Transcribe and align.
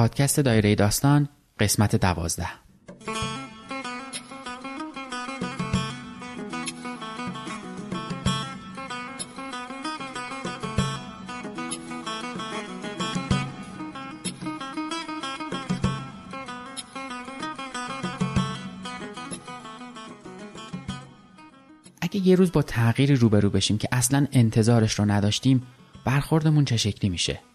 پادکست 0.00 0.40
دایره 0.40 0.74
داستان 0.74 1.28
قسمت 1.58 1.96
دوازده. 1.96 2.46
اگه 22.00 22.16
یه 22.16 22.34
روز 22.34 22.52
با 22.52 22.62
تغییری 22.62 23.14
روبرو 23.14 23.50
بشیم 23.50 23.78
که 23.78 23.88
اصلا 23.92 24.26
انتظارش 24.32 24.98
رو 24.98 25.04
نداشتیم 25.04 25.66
برخوردمون 26.04 26.64
چه 26.64 26.76
شکلی 26.76 27.10
میشه؟ 27.10 27.49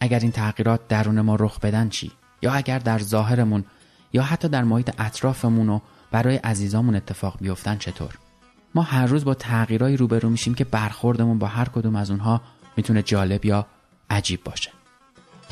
اگر 0.00 0.18
این 0.18 0.32
تغییرات 0.32 0.88
درون 0.88 1.20
ما 1.20 1.34
رخ 1.34 1.60
بدن 1.60 1.88
چی؟ 1.88 2.12
یا 2.42 2.52
اگر 2.52 2.78
در 2.78 2.98
ظاهرمون 2.98 3.64
یا 4.12 4.22
حتی 4.22 4.48
در 4.48 4.64
محیط 4.64 4.90
اطرافمون 4.98 5.68
و 5.68 5.80
برای 6.10 6.36
عزیزامون 6.36 6.94
اتفاق 6.96 7.36
بیفتن 7.40 7.78
چطور؟ 7.78 8.18
ما 8.74 8.82
هر 8.82 9.06
روز 9.06 9.24
با 9.24 9.34
تغییرایی 9.34 9.96
روبرو 9.96 10.30
میشیم 10.30 10.54
که 10.54 10.64
برخوردمون 10.64 11.38
با 11.38 11.46
هر 11.46 11.64
کدوم 11.68 11.96
از 11.96 12.10
اونها 12.10 12.40
می‌تونه 12.76 13.02
جالب 13.02 13.44
یا 13.44 13.66
عجیب 14.10 14.44
باشه. 14.44 14.70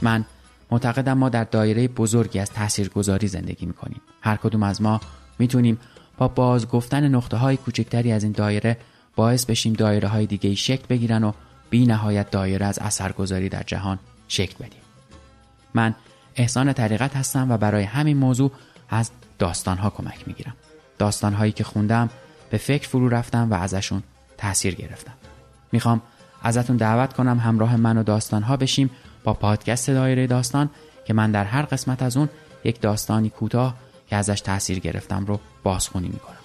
من 0.02 0.24
معتقدم 0.70 1.18
ما 1.18 1.28
در 1.28 1.44
دایره 1.44 1.88
بزرگی 1.88 2.38
از 2.38 2.50
تاثیرگذاری 2.50 3.28
زندگی 3.28 3.66
می‌کنیم. 3.66 4.00
هر 4.22 4.36
کدوم 4.36 4.62
از 4.62 4.82
ما 4.82 5.00
می‌تونیم 5.38 5.78
با 6.18 6.28
باز 6.28 6.68
گفتن 6.68 7.08
نقطه 7.14 7.36
های 7.36 7.56
کوچکتری 7.56 8.12
از 8.12 8.22
این 8.22 8.32
دایره 8.32 8.76
باعث 9.16 9.44
بشیم 9.44 9.72
دایره 9.72 10.08
های 10.08 10.26
دیگه 10.26 10.54
شکل 10.54 10.84
بگیرن 10.88 11.24
و 11.24 11.32
بی 11.70 11.86
نهایت 11.86 12.30
دایره 12.30 12.66
از 12.66 12.78
اثرگذاری 12.78 13.48
در 13.48 13.62
جهان 13.62 13.98
شکل 14.28 14.64
بدیم. 14.64 14.80
من 15.74 15.94
احسان 16.36 16.72
طریقت 16.72 17.16
هستم 17.16 17.50
و 17.50 17.56
برای 17.56 17.82
همین 17.84 18.16
موضوع 18.16 18.50
از 18.90 19.10
داستان 19.38 19.78
ها 19.78 19.90
کمک 19.90 20.28
می‌گیرم. 20.28 20.54
داستان 20.98 21.32
هایی 21.32 21.52
که 21.52 21.64
خوندم 21.64 22.10
به 22.50 22.58
فکر 22.58 22.88
فرو 22.88 23.08
رفتم 23.08 23.50
و 23.50 23.54
ازشون 23.54 24.02
تاثیر 24.38 24.74
گرفتم. 24.74 25.12
می‌خوام 25.72 26.02
ازتون 26.42 26.76
دعوت 26.76 27.12
کنم 27.12 27.38
همراه 27.38 27.76
من 27.76 27.98
و 27.98 28.02
داستان 28.02 28.42
ها 28.42 28.56
بشیم 28.56 28.90
با 29.24 29.34
پادکست 29.34 29.90
دایره 29.90 30.26
داستان 30.26 30.70
که 31.04 31.14
من 31.14 31.30
در 31.30 31.44
هر 31.44 31.62
قسمت 31.62 32.02
از 32.02 32.16
اون 32.16 32.28
یک 32.64 32.80
داستانی 32.80 33.30
کوتاه 33.30 33.74
که 34.06 34.16
ازش 34.16 34.40
تاثیر 34.40 34.78
گرفتم 34.78 35.26
رو 35.26 35.40
بازخونی 35.62 36.08
می‌کنم. 36.08 36.43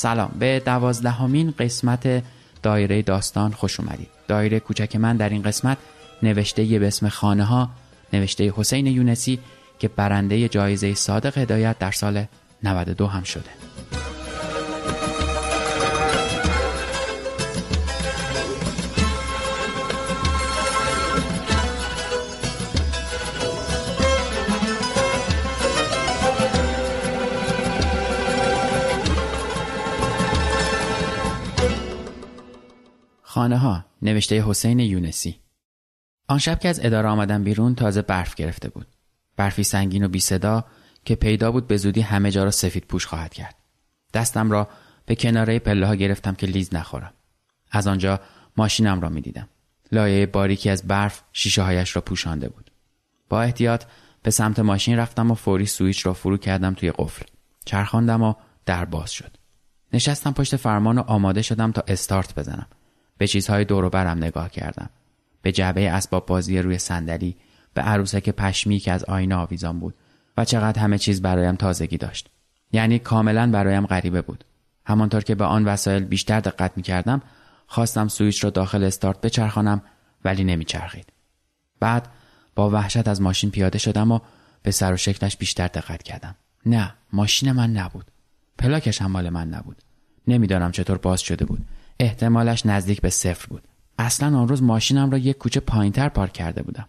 سلام. 0.00 0.30
به 0.38 0.62
دوازدهمین 0.64 1.54
قسمت 1.58 2.22
دایره 2.62 3.02
داستان 3.02 3.52
خوش 3.52 3.80
اومدید. 3.80 4.08
دایره 4.28 4.60
کوچک 4.60 4.96
من 4.96 5.16
در 5.16 5.28
این 5.28 5.42
قسمت 5.42 5.78
نوشته 6.22 6.78
به 6.78 6.86
اسم 6.86 7.08
خانه 7.08 7.44
ها 7.44 7.70
نوشته 8.12 8.52
حسین 8.56 8.86
یونسی 8.86 9.38
که 9.78 9.88
برنده 9.88 10.48
جایزه 10.48 10.94
صادق 10.94 11.38
هدایت 11.38 11.78
در 11.78 11.90
سال 11.90 12.24
92 12.62 13.06
هم 13.06 13.22
شده. 13.22 13.69
خانه 33.30 33.58
ها 33.58 33.84
نوشته 34.02 34.44
حسین 34.46 34.78
یونسی. 34.78 35.40
آن 36.28 36.38
شب 36.38 36.60
که 36.60 36.68
از 36.68 36.80
اداره 36.84 37.08
آمدم 37.08 37.44
بیرون 37.44 37.74
تازه 37.74 38.02
برف 38.02 38.34
گرفته 38.34 38.68
بود. 38.68 38.86
برفی 39.36 39.62
سنگین 39.62 40.04
و 40.04 40.08
بی 40.08 40.20
صدا 40.20 40.64
که 41.04 41.14
پیدا 41.14 41.52
بود 41.52 41.66
به 41.66 41.76
زودی 41.76 42.00
همه 42.00 42.30
جا 42.30 42.44
را 42.44 42.50
سفید 42.50 42.84
پوش 42.84 43.06
خواهد 43.06 43.34
کرد. 43.34 43.54
دستم 44.14 44.50
را 44.50 44.68
به 45.06 45.14
کناره 45.14 45.58
پله 45.58 45.86
ها 45.86 45.94
گرفتم 45.94 46.34
که 46.34 46.46
لیز 46.46 46.74
نخورم. 46.74 47.12
از 47.70 47.86
آنجا 47.86 48.20
ماشینم 48.56 49.00
را 49.00 49.08
می 49.08 49.20
دیدم 49.20 49.48
لایه 49.92 50.26
باریکی 50.26 50.70
از 50.70 50.86
برف 50.86 51.22
شیشه 51.32 51.62
هایش 51.62 51.96
را 51.96 52.02
پوشانده 52.02 52.48
بود. 52.48 52.70
با 53.28 53.42
احتیاط 53.42 53.84
به 54.22 54.30
سمت 54.30 54.58
ماشین 54.58 54.96
رفتم 54.96 55.30
و 55.30 55.34
فوری 55.34 55.66
سویچ 55.66 56.06
را 56.06 56.14
فرو 56.14 56.36
کردم 56.36 56.74
توی 56.74 56.90
قفل. 56.90 57.24
چرخاندم 57.64 58.22
و 58.22 58.34
در 58.66 58.84
باز 58.84 59.10
شد. 59.12 59.36
نشستم 59.92 60.32
پشت 60.32 60.56
فرمان 60.56 60.98
و 60.98 61.00
آماده 61.00 61.42
شدم 61.42 61.72
تا 61.72 61.84
استارت 61.88 62.34
بزنم. 62.34 62.66
به 63.20 63.26
چیزهای 63.26 63.64
دور 63.64 63.88
برم 63.88 64.18
نگاه 64.18 64.50
کردم. 64.50 64.90
به 65.42 65.52
جعبه 65.52 65.90
اسباب 65.90 66.26
بازی 66.26 66.58
روی 66.58 66.78
صندلی 66.78 67.36
به 67.74 67.82
عروسک 67.82 68.30
پشمی 68.30 68.78
که 68.78 68.92
از 68.92 69.04
آینه 69.04 69.34
آویزان 69.34 69.80
بود 69.80 69.94
و 70.36 70.44
چقدر 70.44 70.82
همه 70.82 70.98
چیز 70.98 71.22
برایم 71.22 71.54
تازگی 71.54 71.96
داشت. 71.96 72.28
یعنی 72.72 72.98
کاملا 72.98 73.50
برایم 73.50 73.86
غریبه 73.86 74.22
بود. 74.22 74.44
همانطور 74.86 75.22
که 75.22 75.34
به 75.34 75.44
آن 75.44 75.64
وسایل 75.64 76.04
بیشتر 76.04 76.40
دقت 76.40 76.72
می 76.76 76.82
کردم 76.82 77.22
خواستم 77.66 78.08
سویچ 78.08 78.44
را 78.44 78.50
داخل 78.50 78.84
استارت 78.84 79.20
بچرخانم 79.20 79.82
ولی 80.24 80.44
نمیچرخید. 80.44 81.12
بعد 81.80 82.08
با 82.54 82.70
وحشت 82.70 83.08
از 83.08 83.22
ماشین 83.22 83.50
پیاده 83.50 83.78
شدم 83.78 84.12
و 84.12 84.20
به 84.62 84.70
سر 84.70 84.92
و 84.92 84.96
شکلش 84.96 85.36
بیشتر 85.36 85.66
دقت 85.66 86.02
کردم. 86.02 86.36
نه 86.66 86.94
ماشین 87.12 87.52
من 87.52 87.72
نبود. 87.72 88.10
پلاکش 88.58 89.02
هم 89.02 89.10
مال 89.10 89.30
من 89.30 89.48
نبود. 89.48 89.82
نمی‌دانم 90.28 90.72
چطور 90.72 90.98
باز 90.98 91.20
شده 91.20 91.44
بود. 91.44 91.66
احتمالش 92.00 92.66
نزدیک 92.66 93.00
به 93.00 93.10
صفر 93.10 93.46
بود. 93.46 93.62
اصلا 93.98 94.38
آن 94.38 94.48
روز 94.48 94.62
ماشینم 94.62 95.10
را 95.10 95.18
یک 95.18 95.38
کوچه 95.38 95.60
پایینتر 95.60 96.08
پارک 96.08 96.32
کرده 96.32 96.62
بودم. 96.62 96.88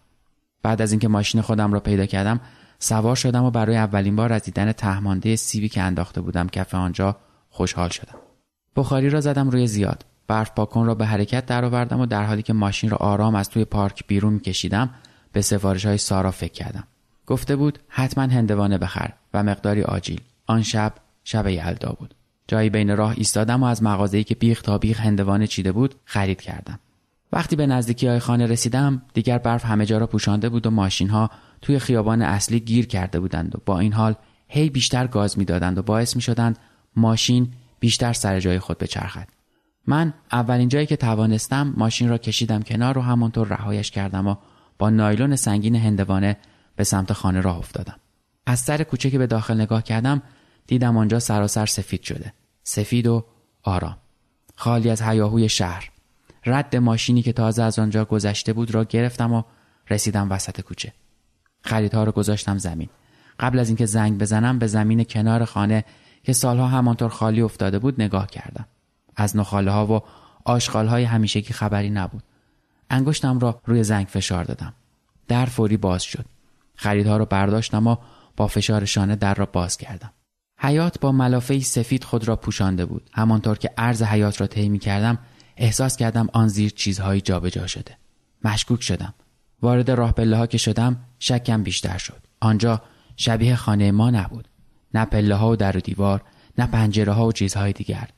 بعد 0.62 0.82
از 0.82 0.92
اینکه 0.92 1.08
ماشین 1.08 1.40
خودم 1.40 1.72
را 1.72 1.80
پیدا 1.80 2.06
کردم 2.06 2.40
سوار 2.78 3.16
شدم 3.16 3.44
و 3.44 3.50
برای 3.50 3.76
اولین 3.76 4.16
بار 4.16 4.32
از 4.32 4.42
دیدن 4.42 4.72
تهمانده 4.72 5.36
سیبی 5.36 5.68
که 5.68 5.82
انداخته 5.82 6.20
بودم 6.20 6.48
کف 6.48 6.74
آنجا 6.74 7.16
خوشحال 7.50 7.88
شدم. 7.88 8.18
بخاری 8.76 9.10
را 9.10 9.20
زدم 9.20 9.50
روی 9.50 9.66
زیاد. 9.66 10.04
برف 10.26 10.50
پاکن 10.50 10.86
را 10.86 10.94
به 10.94 11.06
حرکت 11.06 11.46
درآوردم 11.46 12.00
و 12.00 12.06
در 12.06 12.24
حالی 12.24 12.42
که 12.42 12.52
ماشین 12.52 12.90
را 12.90 12.96
آرام 12.96 13.34
از 13.34 13.50
توی 13.50 13.64
پارک 13.64 14.06
بیرون 14.06 14.32
میکشیدم 14.32 14.90
به 15.32 15.42
سفارش 15.42 15.86
های 15.86 15.98
سارا 15.98 16.30
فکر 16.30 16.52
کردم. 16.52 16.84
گفته 17.26 17.56
بود 17.56 17.78
حتما 17.88 18.24
هندوانه 18.24 18.78
بخر 18.78 19.12
و 19.34 19.42
مقداری 19.42 19.82
آجیل. 19.82 20.20
آن 20.46 20.62
شب 20.62 20.92
شب 21.24 21.46
یلدا 21.46 21.96
بود. 21.98 22.14
جایی 22.48 22.70
بین 22.70 22.96
راه 22.96 23.14
ایستادم 23.16 23.62
و 23.62 23.66
از 23.66 23.82
مغازه‌ای 23.82 24.24
که 24.24 24.34
بیخ 24.34 24.62
تا 24.62 24.78
بیخ 24.78 25.00
هندوانه 25.00 25.46
چیده 25.46 25.72
بود 25.72 25.94
خرید 26.04 26.40
کردم. 26.40 26.78
وقتی 27.32 27.56
به 27.56 27.66
نزدیکی 27.66 28.06
های 28.06 28.18
خانه 28.18 28.46
رسیدم 28.46 29.02
دیگر 29.14 29.38
برف 29.38 29.64
همه 29.64 29.86
جا 29.86 29.98
را 29.98 30.06
پوشانده 30.06 30.48
بود 30.48 30.66
و 30.66 30.70
ماشین 30.70 31.08
ها 31.08 31.30
توی 31.62 31.78
خیابان 31.78 32.22
اصلی 32.22 32.60
گیر 32.60 32.86
کرده 32.86 33.20
بودند 33.20 33.56
و 33.56 33.58
با 33.66 33.78
این 33.78 33.92
حال 33.92 34.14
هی 34.48 34.70
بیشتر 34.70 35.06
گاز 35.06 35.38
می‌دادند 35.38 35.78
و 35.78 35.82
باعث 35.82 36.16
می 36.16 36.22
شدند 36.22 36.58
ماشین 36.96 37.52
بیشتر 37.80 38.12
سر 38.12 38.40
جای 38.40 38.58
خود 38.58 38.78
بچرخد. 38.78 39.28
من 39.86 40.14
اولین 40.32 40.68
جایی 40.68 40.86
که 40.86 40.96
توانستم 40.96 41.74
ماشین 41.76 42.08
را 42.08 42.18
کشیدم 42.18 42.62
کنار 42.62 42.98
و 42.98 43.00
همانطور 43.00 43.48
رهایش 43.48 43.90
کردم 43.90 44.26
و 44.26 44.34
با 44.78 44.90
نایلون 44.90 45.36
سنگین 45.36 45.76
هندوانه 45.76 46.36
به 46.76 46.84
سمت 46.84 47.12
خانه 47.12 47.40
راه 47.40 47.58
افتادم. 47.58 47.96
از 48.46 48.60
سر 48.60 48.82
کوچه 48.82 49.10
که 49.10 49.18
به 49.18 49.26
داخل 49.26 49.60
نگاه 49.60 49.82
کردم 49.82 50.22
دیدم 50.66 50.96
آنجا 50.96 51.18
سراسر 51.18 51.66
سفید 51.66 52.02
شده. 52.02 52.32
سفید 52.62 53.06
و 53.06 53.24
آرام. 53.62 53.96
خالی 54.56 54.90
از 54.90 55.02
هیاهوی 55.02 55.48
شهر. 55.48 55.90
رد 56.46 56.76
ماشینی 56.76 57.22
که 57.22 57.32
تازه 57.32 57.62
از 57.62 57.78
آنجا 57.78 58.04
گذشته 58.04 58.52
بود 58.52 58.74
را 58.74 58.84
گرفتم 58.84 59.32
و 59.32 59.42
رسیدم 59.90 60.30
وسط 60.30 60.60
کوچه. 60.60 60.92
خریدها 61.60 62.04
را 62.04 62.12
گذاشتم 62.12 62.58
زمین. 62.58 62.88
قبل 63.40 63.58
از 63.58 63.68
اینکه 63.68 63.86
زنگ 63.86 64.18
بزنم 64.18 64.58
به 64.58 64.66
زمین 64.66 65.04
کنار 65.04 65.44
خانه 65.44 65.84
که 66.22 66.32
سالها 66.32 66.66
همانطور 66.66 67.08
خالی 67.08 67.40
افتاده 67.42 67.78
بود 67.78 68.02
نگاه 68.02 68.26
کردم. 68.26 68.66
از 69.16 69.36
نخاله 69.36 69.70
ها 69.70 69.86
و 69.86 70.00
آشغال 70.44 70.86
های 70.86 71.04
همیشگی 71.04 71.52
خبری 71.52 71.90
نبود. 71.90 72.22
انگشتم 72.90 73.38
را 73.38 73.60
روی 73.64 73.82
زنگ 73.82 74.06
فشار 74.06 74.44
دادم. 74.44 74.74
در 75.28 75.46
فوری 75.46 75.76
باز 75.76 76.02
شد. 76.02 76.24
خریدها 76.74 77.16
را 77.16 77.24
برداشتم 77.24 77.86
و 77.86 77.96
با 78.36 78.46
فشار 78.46 78.84
شانه 78.84 79.16
در 79.16 79.34
را 79.34 79.46
باز 79.46 79.76
کردم. 79.76 80.12
حیات 80.62 81.00
با 81.00 81.12
ملافه 81.12 81.60
سفید 81.60 82.04
خود 82.04 82.28
را 82.28 82.36
پوشانده 82.36 82.86
بود. 82.86 83.10
همانطور 83.12 83.58
که 83.58 83.70
عرض 83.76 84.02
حیات 84.02 84.40
را 84.40 84.46
طی 84.46 84.78
کردم 84.78 85.18
احساس 85.56 85.96
کردم 85.96 86.28
آن 86.32 86.48
زیر 86.48 86.70
چیزهایی 86.70 87.20
جابجا 87.20 87.66
شده. 87.66 87.96
مشکوک 88.44 88.82
شدم. 88.82 89.14
وارد 89.62 89.90
راه 89.90 90.12
پله 90.12 90.36
ها 90.36 90.46
که 90.46 90.58
شدم 90.58 90.96
شکم 91.18 91.62
بیشتر 91.62 91.98
شد. 91.98 92.26
آنجا 92.40 92.82
شبیه 93.16 93.56
خانه 93.56 93.92
ما 93.92 94.10
نبود. 94.10 94.48
نه 94.94 95.04
پله 95.04 95.34
ها 95.34 95.50
و 95.50 95.56
در 95.56 95.76
و 95.76 95.80
دیوار 95.80 96.22
نه 96.58 96.66
پنجره 96.66 97.12
ها 97.12 97.26
و 97.26 97.32
چیزهای 97.32 97.72
دیگر. 97.72 98.08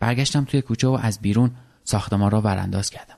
برگشتم 0.00 0.44
توی 0.44 0.62
کوچه 0.62 0.88
و 0.88 0.98
از 1.02 1.20
بیرون 1.20 1.50
ساختمان 1.84 2.30
را 2.30 2.40
ورانداز 2.40 2.90
کردم. 2.90 3.16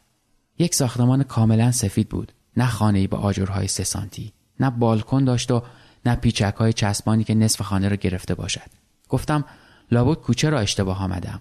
یک 0.58 0.75
ساختمان 0.75 1.22
کاملا 1.22 1.72
سفید 1.72 2.08
بود. 2.08 2.32
نه 2.56 2.66
خانه 2.66 2.98
ای 2.98 3.06
با 3.06 3.19
آجرهای 3.19 3.69
سه 3.69 3.84
سانتی 3.84 4.32
نه 4.60 4.70
بالکن 4.70 5.25
داشت 5.25 5.50
و 5.50 5.62
نه 6.06 6.15
پیچک 6.15 6.55
های 6.59 6.73
چسبانی 6.73 7.25
که 7.25 7.35
نصف 7.35 7.62
خانه 7.62 7.89
را 7.89 7.97
گرفته 7.97 8.35
باشد. 8.35 8.71
گفتم 9.09 9.45
لابد 9.91 10.19
کوچه 10.19 10.50
را 10.50 10.61
اشتباه 10.61 11.03
آمدم. 11.03 11.41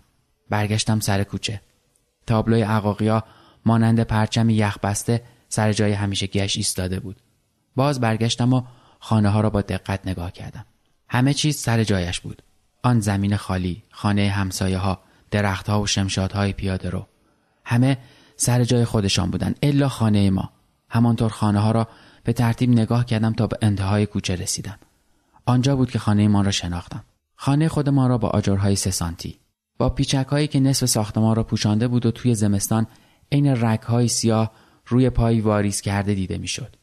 برگشتم 0.50 1.00
سر 1.00 1.24
کوچه. 1.24 1.62
تابلوی 2.28 2.62
عقاقیا 2.62 3.24
مانند 3.66 4.00
پرچم 4.00 4.50
یخ 4.50 4.78
بسته 4.80 5.24
سر 5.50 5.74
جای 5.74 5.94
همیشه 5.94 6.28
گش 6.28 6.58
ایستاده 6.58 7.00
بود. 7.00 7.16
باز 7.76 8.00
برگشتم 8.00 8.54
و 8.54 8.62
خانه 9.00 9.30
ها 9.30 9.42
را 9.42 9.50
با 9.50 9.62
دقت 9.62 10.08
نگاه 10.08 10.32
کردم. 10.32 10.66
همه 11.10 11.34
چیز 11.34 11.58
سر 11.58 11.84
جایش 11.84 12.20
بود. 12.20 12.42
آن 12.84 13.00
زمین 13.00 13.36
خالی 13.36 13.84
خانه 13.92 14.30
همسایه 14.30 14.78
ها 14.78 15.00
درخت 15.32 15.70
ها 15.70 15.82
و 15.82 15.88
شمشادهای 15.88 16.54
پیاده 16.54 16.90
رو. 16.90 17.08
همه 17.66 17.98
سر 18.36 18.64
جای 18.64 18.86
خودشان 18.86 19.32
بودند 19.32 19.60
الا 19.64 19.90
خانه 19.90 20.30
ما. 20.30 20.52
همانطور 20.90 21.30
خانه 21.30 21.60
ها 21.60 21.72
را 21.72 21.88
به 22.28 22.34
ترتیب 22.34 22.70
نگاه 22.70 23.06
کردم 23.06 23.34
تا 23.34 23.48
به 23.48 23.58
انتهای 23.62 24.06
کوچه 24.06 24.36
رسیدم 24.36 24.80
آنجا 25.46 25.76
بود 25.76 25.92
که 25.92 26.00
خانه 26.00 26.28
ما 26.28 26.42
را 26.42 26.52
شناختم 26.52 27.04
خانه 27.36 27.68
خودمان 27.68 28.10
را 28.10 28.18
با 28.18 28.30
آجرهای 28.30 28.76
سه 28.76 28.92
سانتی 28.92 29.40
با 29.78 29.90
پیچک 29.90 30.28
هایی 30.32 30.48
که 30.48 30.60
نصف 30.60 30.86
ساختمان 30.86 31.36
را 31.36 31.44
پوشانده 31.44 31.88
بود 31.88 32.06
و 32.06 32.12
توی 32.12 32.36
زمستان 32.36 32.88
عین 33.32 33.48
رک 33.48 33.82
های 33.82 34.08
سیاه 34.08 34.52
روی 34.88 35.10
پای 35.10 35.42
واریز 35.42 35.82
کرده 35.82 36.14
دیده 36.14 36.38
می‌شد. 36.38 36.76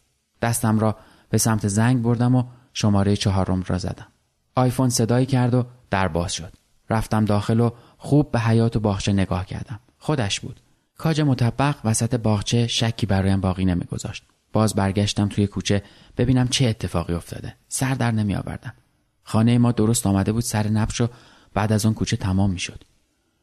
دستم 0.42 0.78
را 0.78 0.96
به 1.30 1.38
سمت 1.38 1.68
زنگ 1.68 2.02
بردم 2.02 2.34
و 2.34 2.44
شماره 2.72 3.16
چهارم 3.16 3.64
را 3.66 3.78
زدم. 3.78 4.06
آیفون 4.54 4.88
صدایی 4.88 5.26
کرد 5.26 5.54
و 5.54 5.64
در 5.90 6.08
باز 6.08 6.32
شد. 6.32 6.52
رفتم 6.90 7.24
داخل 7.24 7.60
و 7.60 7.70
خوب 7.98 8.32
به 8.32 8.40
حیات 8.40 8.76
و 8.76 8.80
باغچه 8.80 9.12
نگاه 9.12 9.46
کردم. 9.46 9.80
خودش 9.98 10.40
بود. 10.40 10.60
کاج 10.98 11.20
مطبق 11.20 11.76
وسط 11.84 12.14
باغچه 12.14 12.66
شکی 12.66 13.06
برایم 13.06 13.40
باقی 13.40 13.64
نمیگذاشت. 13.64 14.24
باز 14.54 14.74
برگشتم 14.74 15.28
توی 15.28 15.46
کوچه 15.46 15.82
ببینم 16.16 16.48
چه 16.48 16.66
اتفاقی 16.66 17.14
افتاده. 17.14 17.56
سر 17.68 17.94
در 17.94 18.10
نمی 18.10 18.34
آوردم. 18.34 18.72
خانه 19.22 19.58
ما 19.58 19.72
درست 19.72 20.06
آمده 20.06 20.32
بود 20.32 20.42
سر 20.42 20.68
نبش 20.68 21.00
و 21.00 21.08
بعد 21.54 21.72
از 21.72 21.84
اون 21.84 21.94
کوچه 21.94 22.16
تمام 22.16 22.50
می‌شد. 22.50 22.84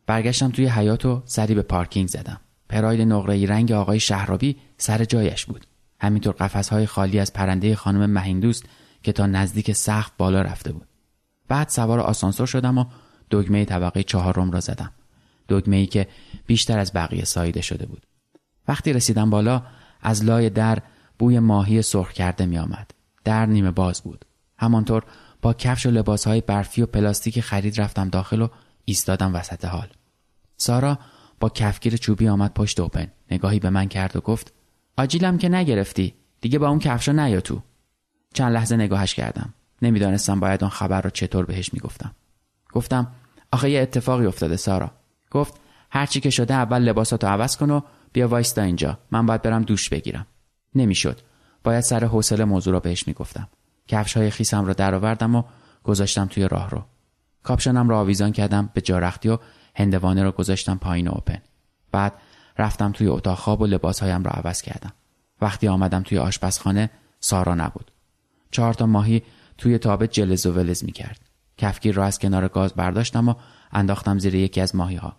برگشتم 0.06 0.52
توی 0.52 0.68
حیات 0.68 1.06
و 1.06 1.24
سری 1.26 1.56
به 1.56 1.62
پارکینگ 1.62 2.08
زدم. 2.08 2.40
پراید 2.70 3.02
نقره 3.02 3.46
رنگ 3.46 3.72
آقای 3.72 4.00
شهرابی 4.00 4.56
سر 4.78 5.06
جایش 5.06 5.46
بود. 5.46 5.66
همینطور 6.00 6.34
قفسهای 6.34 6.86
خالی 6.86 7.20
از 7.20 7.34
پرنده 7.34 7.76
خانم 7.76 8.10
مهیندوست 8.10 8.66
که 9.04 9.12
تا 9.12 9.26
نزدیک 9.26 9.72
سقف 9.72 10.12
بالا 10.18 10.42
رفته 10.42 10.72
بود. 10.72 10.88
بعد 11.48 11.70
سوار 11.70 12.00
آسانسور 12.00 12.48
شدم 12.48 12.78
و 12.78 12.86
دگمه 13.32 13.66
طبقه 13.66 14.04
چهارم 14.04 14.52
را 14.52 14.60
زدم. 14.60 14.92
دگمه 15.50 15.76
ای 15.76 15.86
که 15.86 16.08
بیشتر 16.46 16.80
از 16.80 16.94
بقیه 16.94 17.26
ساییده 17.26 17.62
شده 17.62 17.86
بود. 17.86 18.06
وقتی 18.68 18.94
رسیدم 18.94 19.30
بالا 19.30 19.64
از 20.02 20.26
لای 20.26 20.50
در 20.50 20.82
بوی 21.22 21.40
ماهی 21.40 21.82
سرخ 21.82 22.12
کرده 22.12 22.46
می 22.46 22.58
آمد. 22.58 22.92
در 23.24 23.46
نیمه 23.46 23.72
باز 23.72 24.02
بود. 24.02 24.26
همانطور 24.58 25.04
با 25.42 25.54
کفش 25.54 25.86
و 25.86 25.92
لباسهای 25.92 26.42
برفی 26.42 26.82
و 26.82 26.86
پلاستیک 26.86 27.40
خرید 27.40 27.82
رفتم 27.82 28.10
داخل 28.10 28.42
و 28.42 28.48
ایستادم 28.86 29.36
وسط 29.36 29.66
حال. 29.66 29.88
سارا 30.58 31.00
با 31.40 31.50
کفگیر 31.50 31.98
چوبی 31.98 32.28
آمد 32.28 32.54
پشت 32.54 32.80
اوپن. 32.80 33.08
نگاهی 33.32 33.60
به 33.60 33.70
من 33.70 33.88
کرد 33.88 34.16
و 34.16 34.22
گفت 34.22 34.54
آجیلم 34.98 35.38
که 35.38 35.50
نگرفتی. 35.50 36.14
دیگه 36.42 36.60
با 36.60 36.70
اون 36.70 36.80
کفشا 36.80 37.12
نیا 37.12 37.42
تو. 37.42 37.62
چند 38.34 38.54
لحظه 38.54 38.76
نگاهش 38.76 39.14
کردم. 39.14 39.54
نمی‌دانستم 39.82 40.40
باید 40.40 40.64
آن 40.64 40.70
خبر 40.70 41.02
را 41.02 41.10
چطور 41.10 41.46
بهش 41.46 41.74
می‌گفتم. 41.74 42.12
گفتم 42.74 43.08
آخه 43.52 43.70
یه 43.70 43.82
اتفاقی 43.82 44.26
افتاده 44.26 44.58
سارا. 44.58 44.92
گفت 45.32 45.54
هرچی 45.92 46.20
که 46.20 46.30
شده 46.30 46.54
اول 46.54 46.82
لباساتو 46.82 47.28
عوض 47.28 47.58
کن 47.58 47.70
و 47.70 47.82
بیا 48.14 48.28
وایستا 48.28 48.62
اینجا. 48.62 48.98
من 49.12 49.26
باید 49.26 49.42
برم 49.42 49.64
دوش 49.64 49.90
بگیرم. 49.90 50.26
نمی‌شد. 50.76 51.22
باید 51.64 51.84
سر 51.84 52.06
حوصله 52.06 52.46
موضوع 52.46 52.74
را 52.74 52.80
بهش 52.80 53.08
می‌گفتم. 53.08 53.48
کفش 53.88 54.18
های 54.18 54.30
خیسم 54.30 54.66
را 54.66 54.74
درآوردم 54.74 55.36
و 55.36 55.44
گذاشتم 55.84 56.26
توی 56.26 56.48
راه 56.48 56.70
رو. 56.70 56.84
کاپشنم 57.44 57.90
را 57.90 58.00
آویزان 58.00 58.32
کردم 58.32 58.70
به 58.74 58.82
جارختی 58.82 59.30
و 59.30 59.38
هندوانه 59.76 60.24
را 60.24 60.32
گذاشتم 60.32 60.78
پایین 60.78 61.08
اوپن. 61.08 61.42
بعد 61.92 62.14
رفتم 62.58 62.92
توی 62.92 63.08
اتاق 63.08 63.38
خواب 63.38 63.62
و 63.62 63.66
لباسهایم 63.66 64.24
را 64.24 64.32
عوض 64.32 64.62
کردم. 64.62 64.94
وقتی 65.42 65.68
آمدم 65.68 66.04
توی 66.04 66.18
آشپزخانه 66.18 66.90
سارا 67.20 67.56
نبود. 67.56 67.92
چهار 68.52 68.74
تا 68.74 68.86
ماهی 68.86 69.24
توی 69.58 69.78
تابه 69.78 70.08
جلز 70.08 70.46
و 70.46 70.52
ولز 70.52 70.84
می 70.84 70.92
کرد 70.92 71.20
کفگیر 71.58 71.96
را 71.96 72.06
از 72.06 72.20
کنار 72.20 72.48
گاز 72.48 72.74
برداشتم 72.74 73.30
و 73.30 73.34
انداختم 73.72 74.20
زیر 74.20 74.36
یکی 74.36 74.62
از 74.62 74.76
ماهی 74.76 74.96
ها 74.96 75.16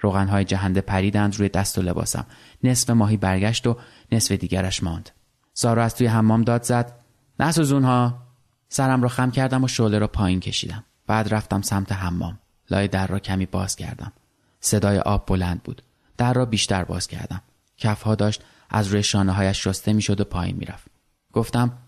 روغنهای 0.00 0.44
جهنده 0.44 0.80
پریدند 0.80 1.36
روی 1.36 1.48
دست 1.48 1.78
و 1.78 1.82
لباسم. 1.82 2.26
نصف 2.64 2.90
ماهی 2.90 3.16
برگشت 3.16 3.66
و 3.66 3.76
نصف 4.12 4.32
دیگرش 4.32 4.82
ماند. 4.82 5.10
سارا 5.54 5.84
از 5.84 5.94
توی 5.94 6.06
حمام 6.06 6.42
داد 6.42 6.62
زد 6.62 6.92
نسوزون 7.40 7.84
ها 7.84 8.22
سرم 8.68 9.02
را 9.02 9.08
خم 9.08 9.30
کردم 9.30 9.64
و 9.64 9.68
شعله 9.68 9.98
را 9.98 10.08
پایین 10.08 10.40
کشیدم. 10.40 10.84
بعد 11.06 11.34
رفتم 11.34 11.62
سمت 11.62 11.92
حمام. 11.92 12.38
لای 12.70 12.88
در 12.88 13.06
را 13.06 13.18
کمی 13.18 13.46
باز 13.46 13.76
کردم. 13.76 14.12
صدای 14.60 14.98
آب 14.98 15.26
بلند 15.26 15.62
بود. 15.62 15.82
در 16.16 16.32
را 16.32 16.44
بیشتر 16.44 16.84
باز 16.84 17.06
کردم. 17.06 17.42
کفها 17.76 18.14
داشت 18.14 18.42
از 18.70 18.88
روی 18.88 19.02
شانه 19.02 19.32
هایش 19.32 19.64
شسته 19.64 19.92
می‌شد 19.92 20.20
و 20.20 20.24
پایین 20.24 20.56
می‌رفت. 20.56 20.86
گفتم 21.32 21.78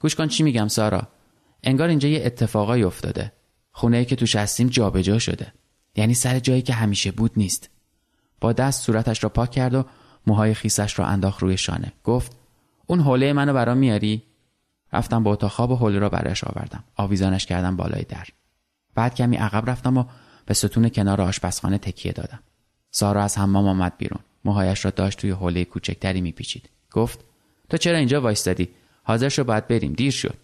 گوش 0.00 0.14
کن 0.14 0.28
چی 0.28 0.42
میگم 0.42 0.68
سارا. 0.68 1.08
انگار 1.62 1.88
اینجا 1.88 2.08
یه 2.08 2.22
اتفاقایی 2.26 2.82
افتاده. 2.82 3.32
خونه 3.72 3.96
ای 3.96 4.04
که 4.04 4.16
توش 4.16 4.36
هستیم 4.36 4.68
جابجا 4.68 5.18
شده. 5.18 5.52
یعنی 5.96 6.14
سر 6.14 6.38
جایی 6.38 6.62
که 6.62 6.72
همیشه 6.72 7.10
بود 7.10 7.32
نیست. 7.36 7.70
با 8.40 8.52
دست 8.52 8.82
صورتش 8.82 9.24
را 9.24 9.28
پاک 9.28 9.50
کرد 9.50 9.74
و 9.74 9.84
موهای 10.26 10.54
خیسش 10.54 10.98
را 10.98 11.06
انداخت 11.06 11.42
روی 11.42 11.56
شانه. 11.56 11.92
گفت 12.04 12.36
اون 12.86 13.00
حوله 13.00 13.32
منو 13.32 13.52
برام 13.52 13.78
میاری؟ 13.78 14.22
رفتم 14.92 15.24
به 15.24 15.30
اتاق 15.30 15.50
خواب 15.50 15.70
و 15.70 15.76
حوله 15.76 15.98
را 15.98 16.08
برش 16.08 16.44
آوردم. 16.44 16.84
آویزانش 16.96 17.46
کردم 17.46 17.76
بالای 17.76 18.02
در. 18.02 18.26
بعد 18.94 19.14
کمی 19.14 19.36
عقب 19.36 19.70
رفتم 19.70 19.96
و 19.96 20.04
به 20.46 20.54
ستون 20.54 20.88
کنار 20.88 21.20
آشپزخانه 21.20 21.78
تکیه 21.78 22.12
دادم. 22.12 22.40
سارا 22.90 23.22
از 23.22 23.38
حمام 23.38 23.68
آمد 23.68 23.92
بیرون. 23.98 24.20
موهایش 24.44 24.84
را 24.84 24.90
داشت 24.90 25.18
توی 25.18 25.30
حوله 25.30 25.64
کوچکتری 25.64 26.20
میپیچید. 26.20 26.68
گفت 26.90 27.24
تو 27.68 27.76
چرا 27.76 27.98
اینجا 27.98 28.20
وایستادی؟ 28.20 28.68
حاضر 29.02 29.28
شو 29.28 29.44
باید 29.44 29.68
بریم. 29.68 29.92
دیر 29.92 30.10
شد. 30.10 30.34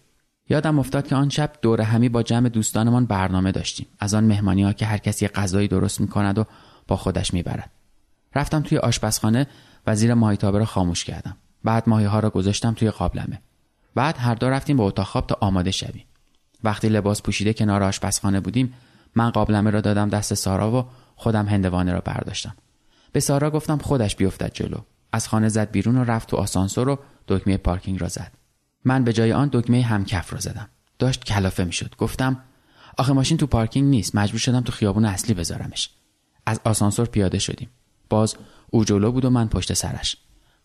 یادم 0.49 0.79
افتاد 0.79 1.07
که 1.07 1.15
آن 1.15 1.29
شب 1.29 1.51
دور 1.61 1.81
همی 1.81 2.09
با 2.09 2.23
جمع 2.23 2.49
دوستانمان 2.49 3.05
برنامه 3.05 3.51
داشتیم. 3.51 3.87
از 3.99 4.13
آن 4.13 4.23
مهمانی 4.23 4.63
ها 4.63 4.73
که 4.73 4.85
هر 4.85 4.97
کسی 4.97 5.27
غذایی 5.27 5.67
درست 5.67 6.01
می‌کند 6.01 6.37
و 6.37 6.45
با 6.87 6.95
خودش 6.95 7.33
می‌برد. 7.33 7.71
رفتم 8.35 8.61
توی 8.61 8.77
آشپزخانه 8.77 9.47
و 9.87 9.95
زیر 9.95 10.13
ماهیتابه 10.13 10.59
را 10.59 10.65
خاموش 10.65 11.03
کردم. 11.03 11.37
بعد 11.63 11.89
ماهی 11.89 12.05
ها 12.05 12.19
را 12.19 12.29
گذاشتم 12.29 12.73
توی 12.73 12.89
قابلمه. 12.89 13.41
بعد 13.95 14.17
هر 14.17 14.35
دو 14.35 14.49
رفتیم 14.49 14.77
به 14.77 14.83
اتاق 14.83 15.05
خواب 15.05 15.27
تا 15.27 15.37
آماده 15.41 15.71
شویم. 15.71 16.05
وقتی 16.63 16.89
لباس 16.89 17.21
پوشیده 17.21 17.53
کنار 17.53 17.83
آشپزخانه 17.83 18.39
بودیم 18.39 18.73
من 19.15 19.29
قابلمه 19.29 19.69
را 19.69 19.81
دادم 19.81 20.09
دست 20.09 20.33
سارا 20.33 20.71
و 20.71 20.85
خودم 21.15 21.47
هندوانه 21.47 21.93
را 21.93 22.01
برداشتم. 22.01 22.55
به 23.11 23.19
سارا 23.19 23.51
گفتم 23.51 23.77
خودش 23.77 24.15
بیفتد 24.15 24.51
جلو. 24.53 24.77
از 25.11 25.27
خانه 25.27 25.49
زد 25.49 25.71
بیرون 25.71 25.97
و 25.97 26.03
رفت 26.03 26.29
تو 26.29 26.37
آسانسور 26.37 26.89
و 26.89 26.99
دکمه 27.27 27.57
پارکینگ 27.57 28.01
را 28.01 28.07
زد. 28.07 28.31
من 28.85 29.03
به 29.03 29.13
جای 29.13 29.33
آن 29.33 29.49
دکمه 29.53 29.81
همکف 29.81 30.33
را 30.33 30.39
زدم. 30.39 30.69
داشت 30.99 31.23
کلافه 31.23 31.63
می‌شد. 31.63 31.95
گفتم 31.97 32.43
آخه 32.97 33.13
ماشین 33.13 33.37
تو 33.37 33.47
پارکینگ 33.47 33.89
نیست. 33.89 34.15
مجبور 34.15 34.39
شدم 34.39 34.61
تو 34.61 34.71
خیابون 34.71 35.05
اصلی 35.05 35.33
بذارمش. 35.33 35.89
از 36.45 36.61
آسانسور 36.63 37.05
پیاده 37.05 37.39
شدیم. 37.39 37.69
باز 38.09 38.35
او 38.69 38.85
جلو 38.85 39.11
بود 39.11 39.25
و 39.25 39.29
من 39.29 39.47
پشت 39.47 39.73
سرش. 39.73 40.17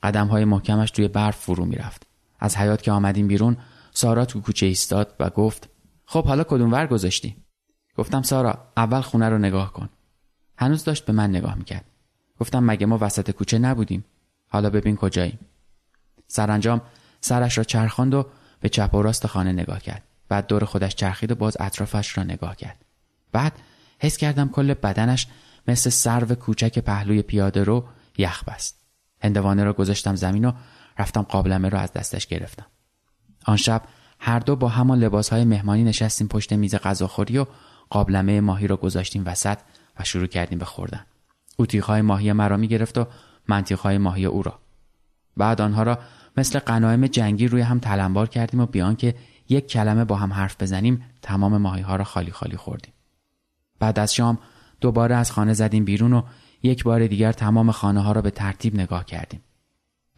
قدم 0.02 0.26
های 0.26 0.44
محکمش 0.44 0.90
توی 0.90 1.08
برف 1.08 1.36
فرو 1.36 1.64
می‌رفت. 1.64 2.06
از 2.40 2.56
حیات 2.56 2.82
که 2.82 2.92
آمدیم 2.92 3.28
بیرون 3.28 3.56
سارا 3.90 4.24
تو 4.24 4.40
کوچه 4.40 4.66
ایستاد 4.66 5.14
و 5.20 5.30
گفت 5.30 5.68
خب 6.04 6.26
حالا 6.26 6.44
کدوم 6.44 6.72
ور 6.72 6.86
گذاشتی؟ 6.86 7.36
گفتم 7.96 8.22
سارا 8.22 8.68
اول 8.76 9.00
خونه 9.00 9.28
رو 9.28 9.38
نگاه 9.38 9.72
کن. 9.72 9.88
هنوز 10.58 10.84
داشت 10.84 11.04
به 11.04 11.12
من 11.12 11.30
نگاه 11.30 11.54
می‌کرد. 11.54 11.84
گفتم 12.40 12.64
مگه 12.64 12.86
ما 12.86 12.98
وسط 13.00 13.30
کوچه 13.30 13.58
نبودیم؟ 13.58 14.04
حالا 14.48 14.70
ببین 14.70 14.96
کجاییم. 14.96 15.38
سرانجام 16.26 16.80
سرش 17.24 17.58
را 17.58 17.64
چرخاند 17.64 18.14
و 18.14 18.26
به 18.60 18.68
چپ 18.68 18.94
و 18.94 19.02
راست 19.02 19.26
خانه 19.26 19.52
نگاه 19.52 19.80
کرد. 19.80 20.02
بعد 20.28 20.46
دور 20.46 20.64
خودش 20.64 20.94
چرخید 20.94 21.32
و 21.32 21.34
باز 21.34 21.56
اطرافش 21.60 22.18
را 22.18 22.24
نگاه 22.24 22.56
کرد. 22.56 22.84
بعد 23.32 23.52
حس 23.98 24.16
کردم 24.16 24.48
کل 24.48 24.74
بدنش 24.74 25.26
مثل 25.68 25.90
سرو 25.90 26.34
کوچک 26.34 26.78
پهلوی 26.78 27.22
پیاده 27.22 27.64
رو 27.64 27.84
یخ 28.18 28.44
بست. 28.44 28.78
هندوانه 29.22 29.64
را 29.64 29.72
گذاشتم 29.72 30.14
زمین 30.14 30.44
و 30.44 30.52
رفتم 30.98 31.22
قابلمه 31.22 31.68
را 31.68 31.78
از 31.78 31.92
دستش 31.92 32.26
گرفتم. 32.26 32.66
آن 33.44 33.56
شب 33.56 33.82
هر 34.18 34.38
دو 34.38 34.56
با 34.56 34.68
همان 34.68 34.98
لباس 34.98 35.28
های 35.28 35.44
مهمانی 35.44 35.84
نشستیم 35.84 36.28
پشت 36.28 36.52
میز 36.52 36.74
غذاخوری 36.74 37.38
و 37.38 37.46
قابلمه 37.90 38.40
ماهی 38.40 38.66
را 38.66 38.76
گذاشتیم 38.76 39.22
وسط 39.26 39.58
و 40.00 40.04
شروع 40.04 40.26
کردیم 40.26 40.58
به 40.58 40.64
خوردن. 40.64 41.06
های 41.82 42.02
ماهی 42.02 42.32
مرا 42.32 42.56
می 42.56 42.68
گرفت 42.68 42.98
و 42.98 43.06
های 43.82 43.98
ماهی 43.98 44.24
او 44.24 44.42
را. 44.42 44.58
بعد 45.36 45.60
آنها 45.60 45.82
را 45.82 45.98
مثل 46.36 46.58
قنایم 46.58 47.06
جنگی 47.06 47.48
روی 47.48 47.62
هم 47.62 47.78
تلمبار 47.78 48.28
کردیم 48.28 48.60
و 48.60 48.66
بیان 48.66 48.96
که 48.96 49.14
یک 49.48 49.66
کلمه 49.66 50.04
با 50.04 50.16
هم 50.16 50.32
حرف 50.32 50.62
بزنیم 50.62 51.02
تمام 51.22 51.56
ماهی 51.56 51.82
ها 51.82 51.96
را 51.96 52.04
خالی 52.04 52.30
خالی 52.30 52.56
خوردیم. 52.56 52.92
بعد 53.78 53.98
از 53.98 54.14
شام 54.14 54.38
دوباره 54.80 55.16
از 55.16 55.32
خانه 55.32 55.52
زدیم 55.52 55.84
بیرون 55.84 56.12
و 56.12 56.22
یک 56.62 56.84
بار 56.84 57.06
دیگر 57.06 57.32
تمام 57.32 57.70
خانه 57.70 58.00
ها 58.00 58.12
را 58.12 58.22
به 58.22 58.30
ترتیب 58.30 58.74
نگاه 58.74 59.04
کردیم. 59.04 59.40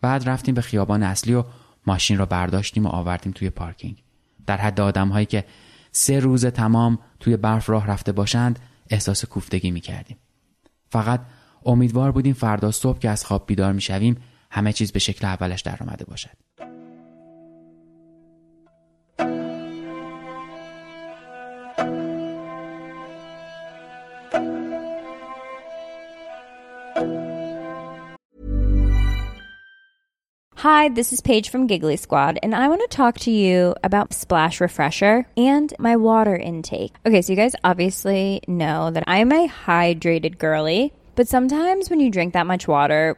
بعد 0.01 0.29
رفتیم 0.29 0.55
به 0.55 0.61
خیابان 0.61 1.03
اصلی 1.03 1.35
و 1.35 1.45
ماشین 1.87 2.19
را 2.19 2.27
برداشتیم 2.27 2.87
و 2.87 2.89
آوردیم 2.89 3.33
توی 3.33 3.51
پارکینگ. 3.51 4.03
در 4.47 4.57
حد 4.57 4.81
آدم 4.81 5.09
هایی 5.09 5.27
که 5.27 5.45
سه 5.93 6.21
روز 6.21 6.47
تمام 6.47 6.99
توی 7.21 7.37
برف 7.37 7.71
راه 7.71 7.87
رفته 7.87 8.13
باشند 8.13 8.59
احساس 8.91 9.25
کوفتگی 9.25 9.71
می 9.71 9.81
کردیم. 9.81 10.17
فقط 10.89 11.21
امیدوار 11.65 12.13
بودیم 12.13 12.35
فردا 12.35 12.71
صبح 12.71 12.99
که 12.99 13.11
از 13.11 13.25
خواب 13.25 13.47
بیدار 13.47 13.73
می 13.73 13.81
شویم 13.81 14.17
همه 14.52 14.74
چیز 14.74 14.92
به 14.92 15.00
شکل 15.00 15.28
اولش 15.28 15.62
در 15.62 15.78
آمده 15.82 16.06
باشد. 16.06 16.30
Hi, 30.62 30.90
this 30.90 31.12
is 31.12 31.22
Paige 31.22 31.50
from 31.50 31.66
Giggly 31.66 31.96
Squad, 31.96 32.38
and 32.44 32.54
I 32.54 32.68
want 32.68 32.82
to 32.82 32.96
talk 32.96 33.18
to 33.22 33.32
you 33.32 33.74
about 33.84 34.14
Splash 34.14 34.62
Refresher 34.62 35.26
and 35.36 35.74
my 35.80 35.96
water 35.96 36.36
intake. 36.36 36.94
Okay, 37.04 37.24
so 37.24 37.34
you 37.34 37.36
guys 37.36 37.56
obviously 37.64 38.42
know 38.48 38.92
that 38.92 39.04
I'm 39.08 39.32
a 39.32 39.48
hydrated 39.48 40.38
girly, 40.38 40.94
but 41.16 41.28
sometimes 41.28 41.90
when 41.90 42.00
you 42.00 42.12
drink 42.12 42.34
that 42.34 42.46
much 42.46 42.68
water, 42.68 43.18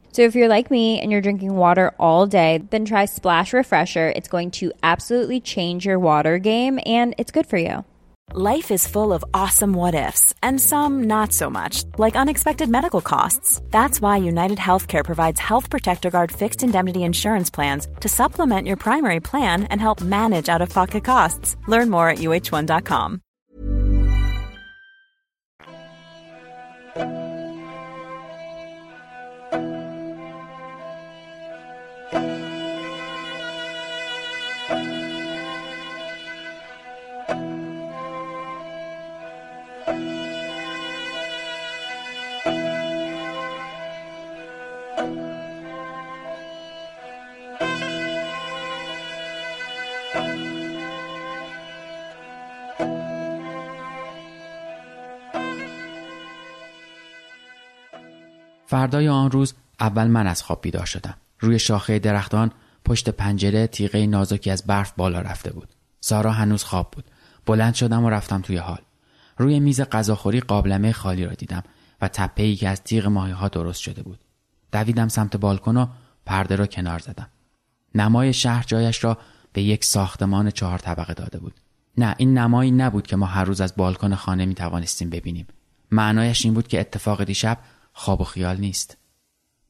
So 0.11 0.23
if 0.23 0.35
you're 0.35 0.47
like 0.47 0.69
me 0.69 0.99
and 0.99 1.11
you're 1.11 1.21
drinking 1.21 1.55
water 1.55 1.93
all 1.97 2.27
day, 2.27 2.63
then 2.69 2.85
try 2.85 3.05
Splash 3.05 3.53
Refresher. 3.53 4.11
It's 4.15 4.27
going 4.27 4.51
to 4.51 4.71
absolutely 4.83 5.39
change 5.39 5.85
your 5.85 5.99
water 5.99 6.37
game 6.37 6.79
and 6.85 7.15
it's 7.17 7.31
good 7.31 7.47
for 7.47 7.57
you. 7.57 7.85
Life 8.33 8.71
is 8.71 8.87
full 8.87 9.11
of 9.11 9.25
awesome 9.33 9.73
what 9.73 9.93
ifs, 9.93 10.33
and 10.41 10.61
some 10.61 11.03
not 11.03 11.33
so 11.33 11.49
much, 11.49 11.83
like 11.97 12.15
unexpected 12.15 12.69
medical 12.69 13.01
costs. 13.01 13.61
That's 13.71 13.99
why 13.99 14.17
United 14.17 14.57
Healthcare 14.57 15.03
provides 15.03 15.37
Health 15.37 15.69
Protector 15.69 16.09
Guard 16.09 16.31
fixed 16.31 16.63
indemnity 16.63 17.03
insurance 17.03 17.49
plans 17.49 17.89
to 17.99 18.07
supplement 18.07 18.67
your 18.67 18.77
primary 18.77 19.19
plan 19.19 19.65
and 19.65 19.81
help 19.81 19.99
manage 19.99 20.47
out 20.47 20.61
of 20.61 20.69
pocket 20.69 21.03
costs. 21.03 21.57
Learn 21.67 21.89
more 21.89 22.07
at 22.07 22.19
uh1.com. 22.19 23.21
فردای 58.71 59.09
آن 59.09 59.31
روز 59.31 59.53
اول 59.79 60.07
من 60.07 60.27
از 60.27 60.43
خواب 60.43 60.61
بیدار 60.61 60.85
شدم. 60.85 61.13
روی 61.39 61.59
شاخه 61.59 61.99
درختان 61.99 62.51
پشت 62.85 63.09
پنجره 63.09 63.67
تیغه 63.67 64.05
نازکی 64.05 64.51
از 64.51 64.63
برف 64.63 64.93
بالا 64.97 65.21
رفته 65.21 65.53
بود. 65.53 65.67
سارا 65.99 66.31
هنوز 66.31 66.63
خواب 66.63 66.91
بود. 66.91 67.03
بلند 67.45 67.73
شدم 67.73 68.03
و 68.05 68.09
رفتم 68.09 68.41
توی 68.41 68.57
حال. 68.57 68.81
روی 69.37 69.59
میز 69.59 69.81
غذاخوری 69.81 70.39
قابلمه 70.39 70.91
خالی 70.91 71.25
را 71.25 71.33
دیدم 71.33 71.63
و 72.01 72.07
تپه 72.07 72.43
ای 72.43 72.55
که 72.55 72.69
از 72.69 72.83
تیغ 72.83 73.07
ماهی 73.07 73.31
ها 73.31 73.47
درست 73.47 73.81
شده 73.81 74.03
بود. 74.03 74.19
دویدم 74.71 75.07
سمت 75.07 75.37
بالکن 75.37 75.77
و 75.77 75.87
پرده 76.25 76.55
را 76.55 76.65
کنار 76.65 76.99
زدم. 76.99 77.27
نمای 77.95 78.33
شهر 78.33 78.63
جایش 78.67 79.03
را 79.03 79.17
به 79.53 79.61
یک 79.61 79.85
ساختمان 79.85 80.51
چهار 80.51 80.77
طبقه 80.77 81.13
داده 81.13 81.39
بود. 81.39 81.53
نه 81.97 82.15
این 82.17 82.37
نمایی 82.37 82.71
نبود 82.71 83.07
که 83.07 83.15
ما 83.15 83.25
هر 83.25 83.43
روز 83.43 83.61
از 83.61 83.73
بالکن 83.75 84.15
خانه 84.15 84.45
می 84.45 84.55
توانستیم 84.55 85.09
ببینیم. 85.09 85.47
معنایش 85.91 86.45
این 86.45 86.53
بود 86.53 86.67
که 86.67 86.79
اتفاق 86.79 87.23
دیشب 87.23 87.57
خواب 87.93 88.21
و 88.21 88.23
خیال 88.23 88.57
نیست. 88.57 88.97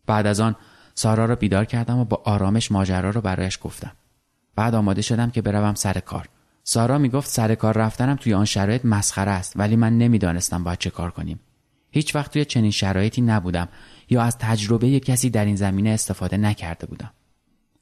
بعد 0.06 0.28
از 0.28 0.40
آن 0.40 0.56
سارا 0.96 1.26
را 1.26 1.36
بیدار 1.36 1.66
کردم 1.66 1.98
و 1.98 2.06
با 2.06 2.22
آرامش 2.26 2.72
ماجرا 2.72 3.10
را 3.10 3.22
برایش 3.22 3.60
گفتم. 3.62 3.92
بعد 4.56 4.76
آماده 4.76 5.02
شدم 5.02 5.30
که 5.30 5.42
بروم 5.42 5.76
سر 5.76 5.94
کار. 6.00 6.30
سارا 6.64 6.98
می‌گفت 6.98 7.30
سر 7.30 7.56
کار 7.56 7.78
رفتنم 7.78 8.16
توی 8.16 8.34
آن 8.34 8.46
شرایط 8.46 8.86
مسخره 8.86 9.32
است 9.32 9.54
ولی 9.56 9.76
من 9.76 9.98
نمی‌دانستم 9.98 10.64
باید 10.64 10.80
چه 10.80 10.90
کار 10.90 11.12
کنیم. 11.12 11.40
هیچ 11.92 12.16
وقت 12.16 12.34
توی 12.34 12.46
چنین 12.46 12.72
شرایطی 12.72 13.22
نبودم 13.22 13.68
یا 14.10 14.22
از 14.22 14.38
تجربه 14.38 15.00
کسی 15.00 15.30
در 15.30 15.46
این 15.46 15.56
زمینه 15.56 15.90
استفاده 15.90 16.38
نکرده 16.38 16.88
بودم. 16.88 17.12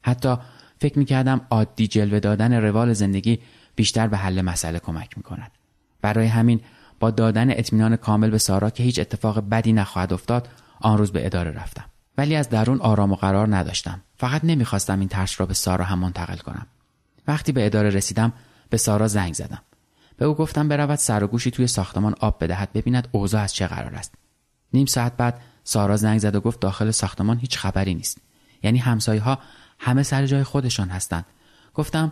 حتی 0.01 0.36
فکر 0.81 1.00
می‌کردم 1.00 1.41
عادی 1.50 1.88
جلوه 1.88 2.19
دادن 2.19 2.53
روال 2.53 2.93
زندگی 2.93 3.39
بیشتر 3.75 4.08
به 4.08 4.17
حل 4.17 4.41
مسئله 4.41 4.79
کمک 4.79 5.17
می‌کند. 5.17 5.51
برای 6.01 6.27
همین 6.27 6.62
با 7.00 7.12
دادن 7.12 7.51
اطمینان 7.51 7.96
کامل 7.96 8.29
به 8.29 8.38
سارا 8.38 8.70
که 8.70 8.84
هیچ 8.84 9.00
اتفاق 9.00 9.50
بدی 9.50 9.74
نخواهد 9.74 10.13
افتاد 10.13 10.50
آن 10.82 10.98
روز 10.98 11.12
به 11.12 11.25
اداره 11.25 11.51
رفتم. 11.51 11.86
ولی 12.18 12.36
از 12.36 12.50
درون 12.50 12.82
آرام 12.82 13.12
و 13.12 13.15
قرار 13.15 13.56
نداشتم. 13.56 14.01
فقط 14.18 14.41
نمی‌خواستم 14.44 15.00
این 15.00 15.10
ترس 15.10 15.39
را 15.39 15.46
به 15.46 15.53
سارا 15.53 15.86
هم 15.86 16.00
منتقل 16.00 16.38
کنم. 16.38 16.68
وقتی 17.27 17.51
به 17.51 17.65
اداره 17.65 17.89
رسیدم 17.89 18.34
به 18.70 18.77
سارا 18.77 19.08
زنگ 19.08 19.34
زدم. 19.34 19.62
به 20.18 20.25
او 20.25 20.34
گفتم 20.34 20.68
برود 20.68 21.00
سر 21.00 21.24
و 21.24 21.27
گوشی 21.27 21.51
توی 21.51 21.68
ساختمان 21.68 22.15
آب 22.20 22.44
بدهد 22.44 22.74
ببیند 22.74 23.08
اوضاع 23.12 23.41
از 23.41 23.53
چه 23.53 23.68
قرار 23.68 23.96
است. 23.96 24.13
نیم 24.74 24.86
ساعت 24.86 25.18
بعد 25.18 25.41
سارا 25.63 25.98
زنگ 25.98 26.20
زد 26.20 26.36
و 26.36 26.41
گفت 26.41 26.60
داخل 26.60 26.91
ساختمان 26.91 27.38
هیچ 27.38 27.58
خبری 27.58 27.94
نیست. 27.94 28.18
یعنی 28.63 28.77
همسایه 28.77 29.22
ها 29.22 29.39
همه 29.79 30.03
سر 30.03 30.25
جای 30.25 30.44
خودشان 30.44 30.89
هستند. 30.89 31.25
گفتم 31.74 32.12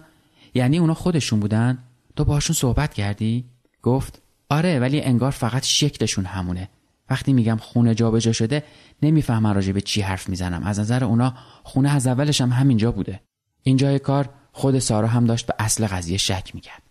یعنی 0.54 0.78
اونا 0.78 0.94
خودشون 0.94 1.40
بودن؟ 1.40 1.78
تو 2.16 2.26
باشون 2.26 2.56
صحبت 2.56 2.94
کردی؟ 2.94 3.46
گفت 3.82 4.22
آره 4.50 4.80
ولی 4.80 5.02
انگار 5.02 5.32
فقط 5.32 5.66
شکلشون 5.66 6.26
همونه. 6.26 6.70
وقتی 7.10 7.34
میگم 7.34 7.58
خونه 7.62 7.96
جابجا 7.96 8.32
شده 8.32 8.64
نمی‌فهمم 9.02 9.54
راجع 9.54 9.72
به 9.72 9.82
چی 9.82 10.02
حرف 10.02 10.30
می‌زنم. 10.30 10.64
از 10.64 10.80
نظر 10.80 11.04
اونا 11.04 11.34
خونه 11.64 11.90
از 11.90 12.08
اولش 12.08 12.42
هم 12.42 12.50
همینجا 12.50 12.92
بوده. 12.92 13.22
اینجای 13.64 14.00
کار 14.00 14.30
خود 14.52 14.80
سارا 14.80 15.08
هم 15.08 15.26
داشت 15.26 15.46
به 15.46 15.54
اصل 15.60 15.88
قضیه 15.88 16.18
شک 16.18 16.56
می‌کرد. 16.56 16.82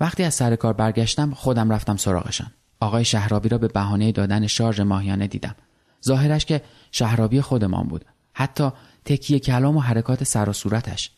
وقتی 0.00 0.22
از 0.22 0.34
سر 0.34 0.56
کار 0.56 0.72
برگشتم 0.72 1.34
خودم 1.34 1.72
رفتم 1.72 1.96
سراغشان. 1.96 2.50
آقای 2.80 3.04
شهرابی 3.04 3.48
را 3.48 3.58
به 3.58 3.68
بهانه 3.68 4.12
دادن 4.12 4.46
شارژ 4.46 4.80
ماهیانه 4.80 5.26
دیدم. 5.26 5.54
ظاهرش 6.04 6.44
که 6.44 6.62
شهرابی 6.92 7.40
خودمان 7.40 7.86
بود. 7.86 8.04
حتی 8.34 8.70
تکیه 9.04 9.38
کلام 9.38 9.76
و 9.76 9.80
حرکات 9.80 10.24
سر 10.24 10.48
و 10.48 10.52
صورتش. 10.52 11.10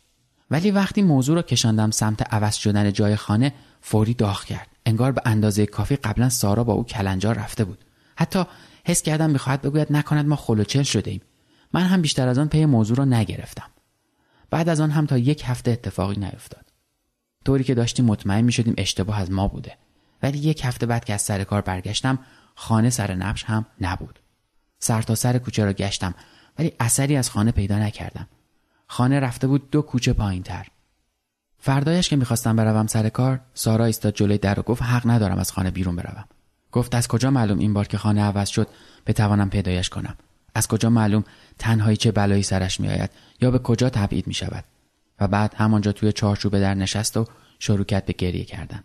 ولی 0.51 0.71
وقتی 0.71 1.03
موضوع 1.03 1.37
را 1.37 1.43
کشاندم 1.43 1.91
سمت 1.91 2.35
عوض 2.35 2.55
شدن 2.55 2.93
جای 2.93 3.17
خانه 3.17 3.53
فوری 3.81 4.15
داغ 4.15 4.45
کرد. 4.45 4.67
انگار 4.89 5.13
به 5.13 5.23
اندازه 5.25 5.67
کافی 5.67 5.97
قبلا 5.97 6.29
سارا 6.29 6.65
با 6.65 6.73
او 6.73 6.85
کلنجار 6.85 7.39
رفته 7.39 7.65
بود. 7.65 7.85
حتی 8.17 8.45
حس 8.85 9.03
کردم 9.03 9.31
می‌خواهد 9.31 9.63
بگوید 9.63 9.93
نکند 9.93 10.27
ما 10.27 10.37
خلوچل 10.37 10.83
شده 10.83 11.11
ایم 11.11 11.21
من 11.73 11.83
هم 11.83 12.03
بیشتر 12.03 12.29
از 12.29 12.39
آن 12.39 12.49
پی 12.49 12.67
موضوع 12.67 12.97
را 12.97 13.05
نگرفتم. 13.05 13.71
بعد 14.51 14.69
از 14.69 14.81
آن 14.81 14.91
هم 14.91 15.07
تا 15.07 15.19
یک 15.19 15.43
هفته 15.47 15.71
اتفاقی 15.71 16.17
نیفتاد. 16.21 16.73
طوری 17.45 17.65
که 17.65 17.75
داشتیم 17.75 18.05
مطمئن 18.05 18.41
می 18.41 18.53
شدیم 18.53 18.75
اشتباه 18.79 19.21
از 19.21 19.31
ما 19.31 19.49
بوده. 19.49 19.77
ولی 20.23 20.39
یک 20.39 20.65
هفته 20.65 20.87
بعد 20.87 21.05
که 21.05 21.15
از 21.15 21.23
سر 21.23 21.45
کار 21.45 21.61
برگشتم 21.61 22.19
خانه 22.55 22.91
سر 22.91 23.15
نبش 23.15 23.45
هم 23.45 23.67
نبود. 23.81 24.19
سر 24.79 25.03
تا 25.03 25.15
سر 25.15 25.39
کوچه 25.39 25.65
را 25.65 25.73
گشتم 25.73 26.15
ولی 26.59 26.73
اثری 26.81 27.17
از 27.17 27.31
خانه 27.31 27.51
پیدا 27.51 27.79
نکردم. 27.79 28.29
خانه 28.87 29.21
رفته 29.21 29.47
بود 29.47 29.71
دو 29.71 29.83
کوچه 29.83 30.13
پایین 30.13 30.43
تر 30.43 30.67
فردایش 31.59 32.09
که 32.09 32.17
می‌خواستم 32.17 32.57
بروم 32.57 32.87
سر 32.87 33.09
کار 33.09 33.41
سارا 33.55 33.85
ایستاد 33.85 34.15
جلوی 34.15 34.39
در 34.39 34.61
و 34.61 34.63
گفت 34.63 34.83
حق 34.83 35.11
ندارم 35.11 35.39
از 35.39 35.53
خانه 35.53 35.71
بیرون 35.71 35.97
بروم. 35.97 36.25
گفت 36.73 36.95
از 36.95 37.09
کجا 37.09 37.31
معلوم 37.31 37.59
این 37.59 37.73
بار 37.73 37.87
که 37.87 37.99
خانه 37.99 38.23
عوض 38.23 38.49
شد 38.49 38.69
بتوانم 39.07 39.51
پیدایش 39.51 39.89
کنم؟ 39.89 40.17
از 40.55 40.69
کجا 40.69 40.91
معلوم 40.91 41.25
تنهایی 41.59 41.97
چه 41.97 42.13
بلایی 42.13 42.43
سرش 42.43 42.81
میآید؟ 42.81 43.11
یا 43.41 43.51
به 43.51 43.59
کجا 43.59 43.91
تبعید 43.91 44.27
می 44.27 44.35
شود 44.35 44.65
و 45.21 45.29
بعد 45.29 45.55
همانجا 45.55 45.93
توی 45.93 46.13
چارچوبه 46.13 46.61
در 46.61 46.75
نشست 46.75 47.17
و 47.17 47.25
شروع 47.59 47.85
کرد 47.85 48.07
به 48.07 48.13
گریه 48.13 48.45
کردن. 48.45 48.85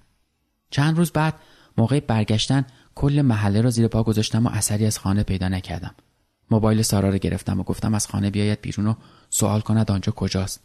چند 0.69 0.97
روز 0.97 1.11
بعد 1.11 1.33
موقع 1.77 1.99
برگشتن 1.99 2.65
کل 2.95 3.21
محله 3.21 3.61
را 3.61 3.69
زیر 3.69 3.87
پا 3.87 4.03
گذاشتم 4.03 4.45
و 4.45 4.49
اثری 4.49 4.85
از 4.85 4.99
خانه 4.99 5.23
پیدا 5.23 5.47
نکردم. 5.47 5.95
موبایل 6.51 6.81
سارا 6.81 7.09
رو 7.09 7.17
گرفتم 7.17 7.59
و 7.59 7.63
گفتم 7.63 7.93
از 7.93 8.07
خانه 8.07 8.29
بیاید 8.29 8.61
بیرون 8.61 8.87
و 8.87 8.93
سوال 9.29 9.61
کند 9.61 9.91
آنجا 9.91 10.11
کجاست. 10.11 10.59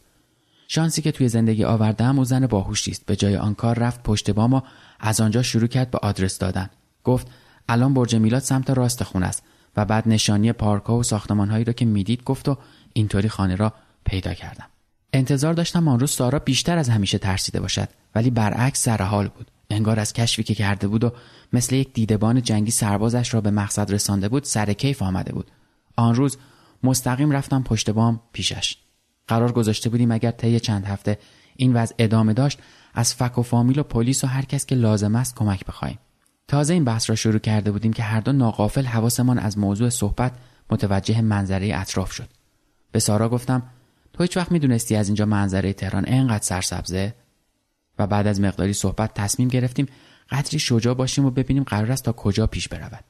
شانسی 0.71 1.01
که 1.01 1.11
توی 1.11 1.29
زندگی 1.29 1.63
آوردم 1.63 2.19
او 2.19 2.25
زن 2.25 2.47
باهوشی 2.47 2.91
است 2.91 3.05
به 3.05 3.15
جای 3.15 3.37
آن 3.37 3.55
کار 3.55 3.79
رفت 3.79 4.03
پشت 4.03 4.31
بام 4.31 4.53
و 4.53 4.61
از 4.99 5.21
آنجا 5.21 5.41
شروع 5.41 5.67
کرد 5.67 5.91
به 5.91 5.97
آدرس 5.97 6.37
دادن. 6.37 6.69
گفت 7.03 7.27
الان 7.69 7.93
برج 7.93 8.15
میلاد 8.15 8.41
سمت 8.41 8.69
راست 8.69 9.03
خونه 9.03 9.25
است 9.25 9.43
و 9.77 9.85
بعد 9.85 10.07
نشانی 10.07 10.51
پارکها 10.51 10.97
و 10.97 11.03
ساختمانهایی 11.03 11.63
را 11.63 11.73
که 11.73 11.85
می‌دید 11.85 12.23
گفت 12.23 12.49
و 12.49 12.57
اینطوری 12.93 13.29
خانه 13.29 13.55
را 13.55 13.73
پیدا 14.05 14.33
کردم. 14.33 14.65
انتظار 15.13 15.53
داشتم 15.53 15.87
آن 15.87 15.99
روز 15.99 16.11
سارا 16.11 16.39
بیشتر 16.39 16.77
از 16.77 16.89
همیشه 16.89 17.17
ترسیده 17.17 17.59
باشد 17.59 17.89
ولی 18.15 18.29
برعکس 18.29 18.83
سرحال 18.83 19.27
بود. 19.27 19.51
انگار 19.69 19.99
از 19.99 20.13
کشفی 20.13 20.43
که 20.43 20.55
کرده 20.55 20.87
بود 20.87 21.03
و 21.03 21.11
مثل 21.53 21.75
یک 21.75 21.93
دیدبان 21.93 22.41
جنگی 22.41 22.71
سربازش 22.71 23.33
را 23.33 23.41
به 23.41 23.51
مقصد 23.51 23.93
رسانده 23.93 24.29
بود 24.29 24.43
سر 24.43 24.73
کیف 24.73 25.01
آمده 25.01 25.33
بود. 25.33 25.51
آن 25.95 26.15
روز 26.15 26.37
مستقیم 26.83 27.31
رفتم 27.31 27.63
پشت 27.63 27.89
بام 27.89 28.21
پیشش. 28.33 28.77
قرار 29.29 29.51
گذاشته 29.51 29.89
بودیم 29.89 30.11
اگر 30.11 30.31
طی 30.31 30.59
چند 30.59 30.85
هفته 30.85 31.17
این 31.55 31.73
وضع 31.73 31.95
ادامه 31.97 32.33
داشت 32.33 32.59
از 32.93 33.13
فک 33.13 33.37
و 33.37 33.41
فامیل 33.41 33.79
و 33.79 33.83
پلیس 33.83 34.23
و 34.23 34.27
هر 34.27 34.45
کس 34.45 34.65
که 34.65 34.75
لازم 34.75 35.15
است 35.15 35.35
کمک 35.35 35.65
بخواهیم 35.65 35.99
تازه 36.47 36.73
این 36.73 36.83
بحث 36.83 37.09
را 37.09 37.15
شروع 37.15 37.39
کرده 37.39 37.71
بودیم 37.71 37.93
که 37.93 38.03
هر 38.03 38.19
دو 38.19 38.31
ناقافل 38.31 38.85
حواسمان 38.85 39.39
از 39.39 39.57
موضوع 39.57 39.89
صحبت 39.89 40.31
متوجه 40.69 41.21
منظره 41.21 41.71
اطراف 41.75 42.11
شد. 42.11 42.29
به 42.91 42.99
سارا 42.99 43.29
گفتم 43.29 43.63
تو 44.13 44.23
هیچ 44.23 44.37
وقت 44.37 44.51
می‌دونستی 44.51 44.95
از 44.95 45.07
اینجا 45.07 45.25
منظره 45.25 45.73
تهران 45.73 46.03
انقدر 46.07 46.43
سرسبزه؟ 46.43 47.13
و 47.99 48.07
بعد 48.07 48.27
از 48.27 48.41
مقداری 48.41 48.73
صحبت 48.73 49.13
تصمیم 49.13 49.47
گرفتیم 49.47 49.85
قدری 50.29 50.59
شجاع 50.59 50.93
باشیم 50.93 51.25
و 51.25 51.31
ببینیم 51.31 51.63
قرار 51.63 51.91
است 51.91 52.03
تا 52.03 52.11
کجا 52.11 52.47
پیش 52.47 52.67
برود. 52.67 53.03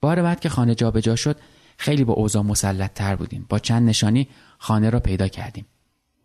بار 0.00 0.22
بعد 0.22 0.40
که 0.40 0.48
خانه 0.48 0.74
جابجا 0.74 1.16
شد 1.16 1.36
خیلی 1.76 2.04
با 2.04 2.12
اوضاع 2.12 2.42
مسلط 2.42 2.92
تر 2.92 3.16
بودیم. 3.16 3.46
با 3.48 3.58
چند 3.58 3.88
نشانی 3.88 4.28
خانه 4.58 4.90
را 4.90 5.00
پیدا 5.00 5.28
کردیم. 5.28 5.66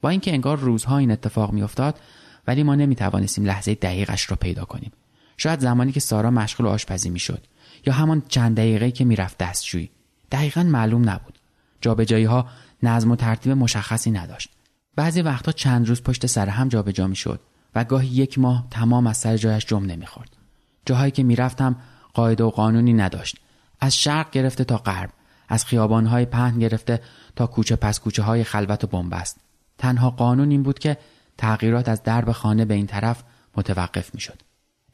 با 0.02 0.10
اینکه 0.10 0.34
انگار 0.34 0.58
روزها 0.58 0.98
این 0.98 1.12
اتفاق 1.12 1.52
میافتاد 1.52 2.00
ولی 2.48 2.64
ما 2.64 2.76
نمی 2.76 2.96
توانستیم 2.96 3.46
لحظه 3.46 3.76
دقیقش 3.76 4.32
را 4.32 4.38
پیدا 4.38 4.66
کنیم. 4.66 4.92
شاید 5.38 5.60
زمانی 5.60 5.92
که 5.92 6.00
سارا 6.00 6.32
مشغول 6.32 6.68
آشپزی 6.68 7.10
می‌شد 7.10 7.48
یا 7.86 7.94
همان 7.94 8.24
چند 8.28 8.58
دقیقه 8.58 8.92
که 8.92 9.06
می‌رفت 9.06 9.38
دستشویی. 9.38 9.90
دقیقا 10.32 10.64
معلوم 10.64 11.10
نبود. 11.10 11.40
جابجایی 11.82 12.26
ها 12.26 12.48
نظم 12.84 13.12
و 13.12 13.16
ترتیب 13.16 13.52
مشخصی 13.52 14.12
نداشت. 14.12 14.50
بعضی 14.96 15.22
وقتها 15.22 15.52
چند 15.52 15.88
روز 15.88 16.02
پشت 16.02 16.26
سر 16.26 16.50
هم 16.50 16.68
جابجا 16.68 17.08
می‌شد 17.08 17.40
و 17.76 17.84
گاهی 17.84 18.08
یک 18.08 18.40
ماه 18.40 18.68
تمام 18.72 19.08
از 19.08 19.18
سر 19.18 19.38
جایش 19.38 19.66
جمع 19.66 19.86
نمی‌خورد. 19.86 20.38
جاهایی 20.86 21.12
که 21.12 21.24
می‌رفتم 21.24 21.76
قاعده 22.14 22.44
و 22.44 22.50
قانونی 22.50 22.94
نداشت. 22.94 23.38
از 23.80 23.98
شرق 23.98 24.32
گرفته 24.32 24.64
تا 24.64 24.78
غرب. 24.78 25.10
از 25.52 25.66
خیابانهای 25.66 26.26
پهن 26.26 26.60
گرفته 26.60 27.02
تا 27.36 27.48
کوچه 27.48 27.76
پس 27.76 28.00
کوچه 28.00 28.24
های 28.24 28.44
خلوت 28.44 28.84
و 28.84 28.88
بنبست 28.88 29.38
تنها 29.78 30.10
قانون 30.10 30.52
این 30.52 30.64
بود 30.64 30.80
که 30.80 30.98
تغییرات 31.38 31.90
از 31.90 32.04
درب 32.04 32.32
خانه 32.32 32.66
به 32.66 32.74
این 32.74 32.88
طرف 32.88 33.24
متوقف 33.58 34.16
می‌شد 34.16 34.42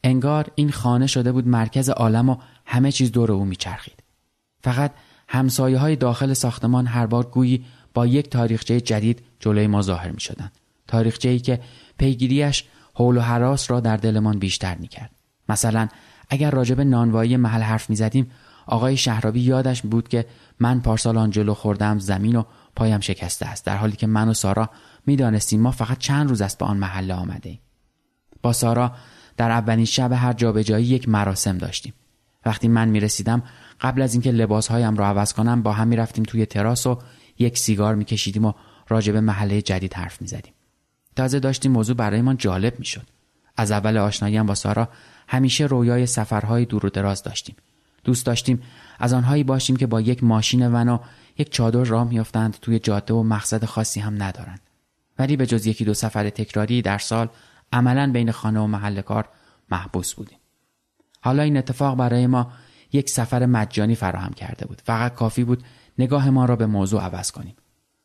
انگار 0.04 0.46
این 0.54 0.70
خانه 0.70 1.06
شده 1.06 1.32
بود 1.32 1.48
مرکز 1.48 1.90
عالم 1.90 2.28
و 2.28 2.36
همه 2.66 2.92
چیز 2.92 3.12
دور 3.12 3.32
او 3.32 3.44
میچرخید 3.44 4.02
فقط 4.60 4.92
همسایه 5.28 5.78
های 5.78 5.96
داخل 5.96 6.32
ساختمان 6.32 6.86
هر 6.86 7.06
بار 7.06 7.26
گویی 7.26 7.64
با 7.94 8.06
یک 8.06 8.30
تاریخچه 8.30 8.80
جدید 8.80 9.22
جلوی 9.40 9.66
ما 9.66 9.82
ظاهر 9.82 10.10
می 10.10 10.20
شدن. 10.20 10.50
تاریخچه 10.86 11.28
ای 11.28 11.38
که 11.38 11.60
پیگیریش 11.98 12.64
حول 12.94 13.16
و 13.16 13.20
حراس 13.20 13.70
را 13.70 13.80
در 13.80 13.96
دلمان 13.96 14.38
بیشتر 14.38 14.74
می 14.74 14.88
کرد. 14.88 15.10
مثلا 15.48 15.88
اگر 16.28 16.50
راجب 16.50 16.80
نانوایی 16.80 17.36
محل 17.36 17.62
حرف 17.62 17.90
می 17.90 17.96
زدیم 17.96 18.30
آقای 18.68 18.96
شهرابی 18.96 19.40
یادش 19.40 19.82
بود 19.82 20.08
که 20.08 20.26
من 20.60 20.80
پارسال 20.80 21.18
آن 21.18 21.30
جلو 21.30 21.54
خوردم 21.54 21.98
زمین 21.98 22.36
و 22.36 22.44
پایم 22.76 23.00
شکسته 23.00 23.46
است 23.46 23.66
در 23.66 23.76
حالی 23.76 23.96
که 23.96 24.06
من 24.06 24.28
و 24.28 24.34
سارا 24.34 24.70
می‌دانستیم 25.06 25.60
ما 25.60 25.70
فقط 25.70 25.98
چند 25.98 26.28
روز 26.28 26.42
است 26.42 26.58
به 26.58 26.64
آن 26.64 26.76
محله 26.76 27.14
آمده 27.14 27.48
ایم. 27.48 27.60
با 28.42 28.52
سارا 28.52 28.92
در 29.36 29.50
اولین 29.50 29.84
شب 29.84 30.12
هر 30.12 30.32
جابجایی 30.32 30.86
یک 30.86 31.08
مراسم 31.08 31.58
داشتیم 31.58 31.94
وقتی 32.46 32.68
من 32.68 32.88
می 32.88 33.00
رسیدم 33.00 33.42
قبل 33.80 34.02
از 34.02 34.14
اینکه 34.14 34.30
لباسهایم 34.30 34.96
را 34.96 35.06
عوض 35.06 35.32
کنم 35.32 35.62
با 35.62 35.72
هم 35.72 35.88
می 35.88 35.96
رفتیم 35.96 36.24
توی 36.24 36.46
تراس 36.46 36.86
و 36.86 36.98
یک 37.38 37.58
سیگار 37.58 37.94
می 37.94 38.04
کشیدیم 38.04 38.44
و 38.44 38.52
راجب 38.88 39.16
محله 39.16 39.62
جدید 39.62 39.94
حرف 39.94 40.22
می 40.22 40.28
زدیم. 40.28 40.52
تازه 41.16 41.40
داشتیم 41.40 41.72
موضوع 41.72 41.96
برایمان 41.96 42.36
جالب 42.36 42.78
می 42.78 42.84
شد. 42.84 43.06
از 43.56 43.70
اول 43.70 43.96
آشناییم 43.96 44.46
با 44.46 44.54
سارا 44.54 44.88
همیشه 45.28 45.64
رویای 45.64 46.06
سفرهای 46.06 46.64
دور 46.64 46.86
و 46.86 46.90
دراز 46.90 47.22
داشتیم. 47.22 47.56
دوست 48.04 48.26
داشتیم 48.26 48.62
از 48.98 49.12
آنهایی 49.12 49.44
باشیم 49.44 49.76
که 49.76 49.86
با 49.86 50.00
یک 50.00 50.24
ماشین 50.24 50.74
ون 50.74 50.88
و 50.88 50.98
یک 51.38 51.52
چادر 51.52 51.84
راه 51.84 52.08
میافتند 52.08 52.56
توی 52.62 52.78
جاده 52.78 53.14
و 53.14 53.22
مقصد 53.22 53.64
خاصی 53.64 54.00
هم 54.00 54.22
ندارند. 54.22 54.60
ولی 55.18 55.36
به 55.36 55.46
جز 55.46 55.66
یکی 55.66 55.84
دو 55.84 55.94
سفر 55.94 56.30
تکراری 56.30 56.82
در 56.82 56.98
سال 56.98 57.28
عملا 57.72 58.12
بین 58.12 58.30
خانه 58.30 58.60
و 58.60 58.66
محل 58.66 59.00
کار 59.00 59.28
محبوس 59.70 60.14
بودیم. 60.14 60.38
حالا 61.20 61.42
این 61.42 61.56
اتفاق 61.56 61.96
برای 61.96 62.26
ما 62.26 62.52
یک 62.92 63.10
سفر 63.10 63.46
مجانی 63.46 63.94
فراهم 63.94 64.32
کرده 64.32 64.66
بود. 64.66 64.82
فقط 64.84 65.14
کافی 65.14 65.44
بود 65.44 65.64
نگاه 65.98 66.30
ما 66.30 66.44
را 66.44 66.56
به 66.56 66.66
موضوع 66.66 67.02
عوض 67.02 67.30
کنیم. 67.30 67.56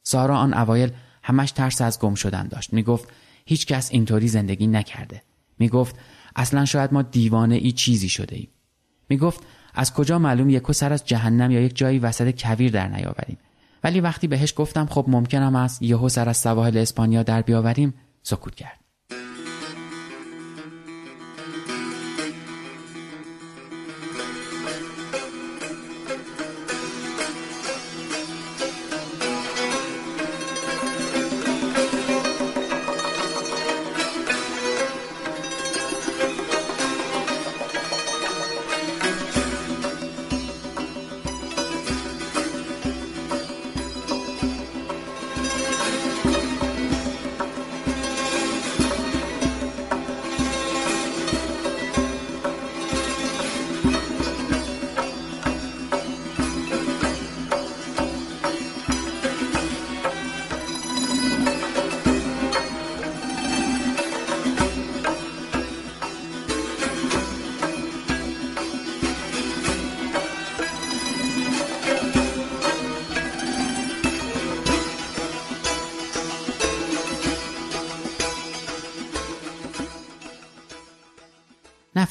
سارا 0.03 0.37
آن 0.37 0.53
اوایل 0.53 0.91
همش 1.23 1.51
ترس 1.51 1.81
از 1.81 1.99
گم 1.99 2.15
شدن 2.15 2.47
داشت. 2.47 2.73
می 2.73 2.83
گفت 2.83 3.09
هیچ 3.45 3.65
کس 3.65 3.91
اینطوری 3.91 4.27
زندگی 4.27 4.67
نکرده. 4.67 5.21
می 5.59 5.69
گفت 5.69 5.95
اصلا 6.35 6.65
شاید 6.65 6.93
ما 6.93 7.01
دیوانه 7.01 7.55
ای 7.55 7.71
چیزی 7.71 8.09
شده 8.09 8.35
ایم. 8.35 8.49
می 9.09 9.17
گفت 9.17 9.43
از 9.73 9.93
کجا 9.93 10.19
معلوم 10.19 10.49
یک 10.49 10.71
سر 10.71 10.93
از 10.93 11.05
جهنم 11.05 11.51
یا 11.51 11.61
یک 11.61 11.75
جایی 11.77 11.99
وسط 11.99 12.41
کویر 12.41 12.71
در 12.71 12.87
نیاوریم. 12.87 13.37
ولی 13.83 14.01
وقتی 14.01 14.27
بهش 14.27 14.53
گفتم 14.57 14.85
خب 14.85 15.05
ممکنم 15.07 15.55
است 15.55 15.81
یهو 15.81 16.09
سر 16.09 16.29
از 16.29 16.37
سواحل 16.37 16.77
اسپانیا 16.77 17.23
در 17.23 17.41
بیاوریم 17.41 17.93
سکوت 18.23 18.55
کرد. 18.55 18.82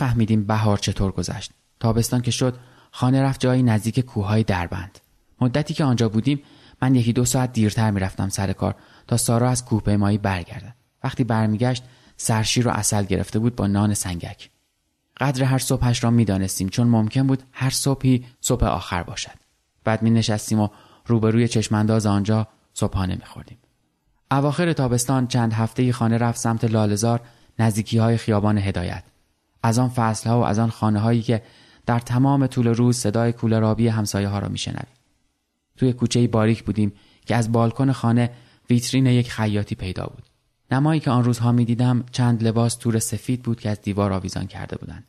نفهمیدیم 0.03 0.45
بهار 0.45 0.79
چطور 0.79 1.13
گذشت. 1.13 1.53
تابستان 1.81 2.21
که 2.21 2.31
شد 2.31 2.59
خانه 2.91 3.23
رفت 3.23 3.41
جایی 3.41 3.63
نزدیک 3.63 4.01
کوههای 4.01 4.43
دربند. 4.43 4.99
مدتی 5.41 5.75
که 5.75 5.85
آنجا 5.85 6.09
بودیم 6.09 6.43
من 6.83 6.95
یکی 6.95 7.13
دو 7.13 7.25
ساعت 7.25 7.53
دیرتر 7.53 7.91
می‌رفتم 7.91 8.29
سر 8.29 8.53
کار 8.53 8.75
تا 9.07 9.17
سارا 9.17 9.51
از 9.51 9.65
کوهپیمایی 9.65 10.19
برگردد. 10.19 10.75
وقتی 11.05 11.25
برمیگشت 11.25 11.83
سرشیر 12.17 12.69
و 12.69 12.71
اصل 12.71 13.05
گرفته 13.05 13.39
بود 13.39 13.57
با 13.57 13.67
نان 13.67 13.95
سنگک. 13.95 14.51
قدر 15.21 15.45
هر 15.45 15.59
صبحش 15.59 16.05
را 16.05 16.11
می‌دانستیم 16.11 16.69
چون 16.69 16.87
ممکن 16.87 17.27
بود 17.27 17.43
هر 17.53 17.71
صبحی 17.71 18.25
صبح 18.41 18.67
آخر 18.67 19.03
باشد. 19.03 19.39
بعد 19.85 20.03
می 20.03 20.11
نشستیم 20.11 20.61
و 20.61 20.69
روبروی 21.07 21.49
چشمانداز 21.49 22.07
آنجا 22.07 22.49
صبحانه 22.75 23.15
می 23.15 23.25
خوردیم. 23.25 23.59
اواخر 24.31 24.73
تابستان 24.73 25.27
چند 25.27 25.53
هفته 25.53 25.93
خانه 25.93 26.19
رفت 26.19 26.39
سمت 26.39 26.65
لالزار 26.65 27.21
نزدیکی 27.59 27.99
های 27.99 28.17
خیابان 28.17 28.59
هدایت. 28.59 29.05
از 29.63 29.79
آن 29.79 29.89
فصل 29.89 30.31
ها 30.31 30.41
و 30.41 30.45
از 30.45 30.59
آن 30.59 30.71
خانه 30.71 30.99
هایی 30.99 31.23
که 31.23 31.43
در 31.87 31.99
تمام 31.99 32.47
طول 32.47 32.67
روز 32.67 32.97
صدای 32.97 33.33
کولرابی 33.33 33.89
همسایه 33.89 34.29
ها 34.29 34.39
را 34.39 34.49
میشنویم. 34.49 34.87
توی 35.77 35.93
کوچه 35.93 36.27
باریک 36.27 36.65
بودیم 36.65 36.93
که 37.27 37.37
از 37.37 37.53
بالکن 37.53 37.93
خانه 37.93 38.31
ویترین 38.71 39.07
یک 39.07 39.33
خیاطی 39.33 39.75
پیدا 39.75 40.07
بود. 40.07 40.23
نمایی 40.71 41.01
که 41.01 41.11
آن 41.11 41.25
روزها 41.25 41.53
می‌دیدم 41.53 42.05
چند 42.13 42.43
لباس 42.43 42.75
تور 42.75 42.99
سفید 42.99 43.43
بود 43.43 43.61
که 43.61 43.71
از 43.71 43.81
دیوار 43.81 44.13
آویزان 44.13 44.47
کرده 44.47 44.77
بودند. 44.77 45.05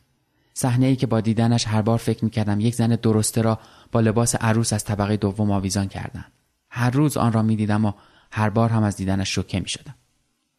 صحنه 0.54 0.86
ای 0.86 0.96
که 0.96 1.06
با 1.06 1.20
دیدنش 1.20 1.68
هر 1.68 1.82
بار 1.82 1.98
فکر 1.98 2.24
می‌کردم 2.24 2.60
یک 2.60 2.74
زن 2.74 2.88
درسته 2.88 3.42
را 3.42 3.58
با 3.92 4.00
لباس 4.00 4.34
عروس 4.34 4.72
از 4.72 4.84
طبقه 4.84 5.16
دوم 5.16 5.50
آویزان 5.50 5.88
کردند. 5.88 6.32
هر 6.70 6.90
روز 6.90 7.16
آن 7.16 7.32
را 7.32 7.42
می‌دیدم 7.42 7.84
و 7.84 7.92
هر 8.30 8.50
بار 8.50 8.70
هم 8.70 8.82
از 8.82 8.96
دیدنش 8.96 9.34
شوکه 9.34 9.60
می‌شدم. 9.60 9.94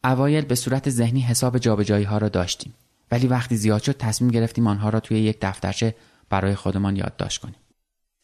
اوایل 0.04 0.44
به 0.44 0.54
صورت 0.54 0.90
ذهنی 0.90 1.20
حساب 1.20 1.58
جابجایی 1.58 2.04
ها 2.04 2.18
را 2.18 2.28
داشتیم. 2.28 2.74
ولی 3.10 3.26
وقتی 3.26 3.56
زیاد 3.56 3.82
شد 3.82 3.96
تصمیم 3.96 4.30
گرفتیم 4.30 4.66
آنها 4.66 4.88
را 4.88 5.00
توی 5.00 5.20
یک 5.20 5.38
دفترچه 5.40 5.94
برای 6.30 6.54
خودمان 6.54 6.96
یادداشت 6.96 7.40
کنیم. 7.40 7.56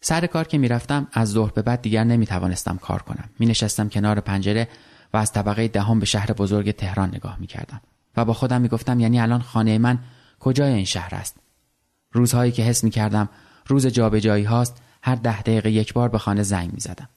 سر 0.00 0.26
کار 0.26 0.44
که 0.44 0.58
می‌رفتم 0.58 1.06
از 1.12 1.30
ظهر 1.30 1.50
به 1.50 1.62
بعد 1.62 1.82
دیگر 1.82 2.04
نمی 2.04 2.26
توانستم 2.26 2.76
کار 2.76 3.02
کنم. 3.02 3.30
می 3.38 3.46
نشستم 3.46 3.88
کنار 3.88 4.20
پنجره 4.20 4.68
و 5.12 5.16
از 5.16 5.32
طبقه 5.32 5.68
دهم 5.68 6.00
به 6.00 6.06
شهر 6.06 6.32
بزرگ 6.32 6.70
تهران 6.70 7.08
نگاه 7.08 7.36
می 7.40 7.46
کردم 7.46 7.80
و 8.16 8.24
با 8.24 8.32
خودم 8.32 8.60
می 8.60 8.68
گفتم 8.68 9.00
یعنی 9.00 9.20
الان 9.20 9.42
خانه 9.42 9.78
من 9.78 9.98
کجای 10.40 10.72
این 10.72 10.84
شهر 10.84 11.14
است؟ 11.14 11.36
روزهایی 12.12 12.52
که 12.52 12.62
حس 12.62 12.84
می 12.84 12.90
کردم 12.90 13.28
روز 13.66 13.86
جابجایی 13.86 14.44
هاست 14.44 14.82
هر 15.02 15.14
ده 15.14 15.42
دقیقه 15.42 15.70
یک 15.70 15.92
بار 15.92 16.08
به 16.08 16.18
خانه 16.18 16.42
زنگ 16.42 16.72
می 16.72 16.80
زدم 16.80 17.08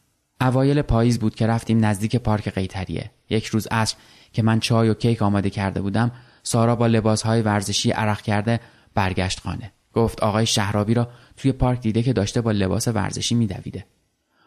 اوایل 0.42 0.82
پاییز 0.82 1.20
بود 1.20 1.36
که 1.36 1.48
رفتیم 1.48 1.86
نزدیک 1.86 2.16
پارک 2.16 2.50
قیتریه. 2.50 3.12
یک 3.30 3.46
روز 3.46 3.68
عصر 3.72 3.96
که 4.34 4.44
من 4.44 4.60
چای 4.60 4.90
و 4.90 4.94
کیک 4.94 5.22
آماده 5.22 5.50
کرده 5.50 5.82
بودم 5.82 6.12
سارا 6.46 6.76
با 6.76 6.88
لباسهای 6.88 7.42
ورزشی 7.42 7.92
عرق 7.92 8.22
کرده 8.22 8.60
برگشت 8.94 9.40
خانه. 9.40 9.72
گفت 9.94 10.24
آقای 10.24 10.46
شهرابی 10.46 10.94
را 10.94 11.08
توی 11.38 11.52
پارک 11.52 11.82
دیده 11.82 12.04
که 12.04 12.14
داشته 12.14 12.42
با 12.42 12.52
لباس 12.52 12.88
ورزشی 12.88 13.36
میدویده. 13.36 13.86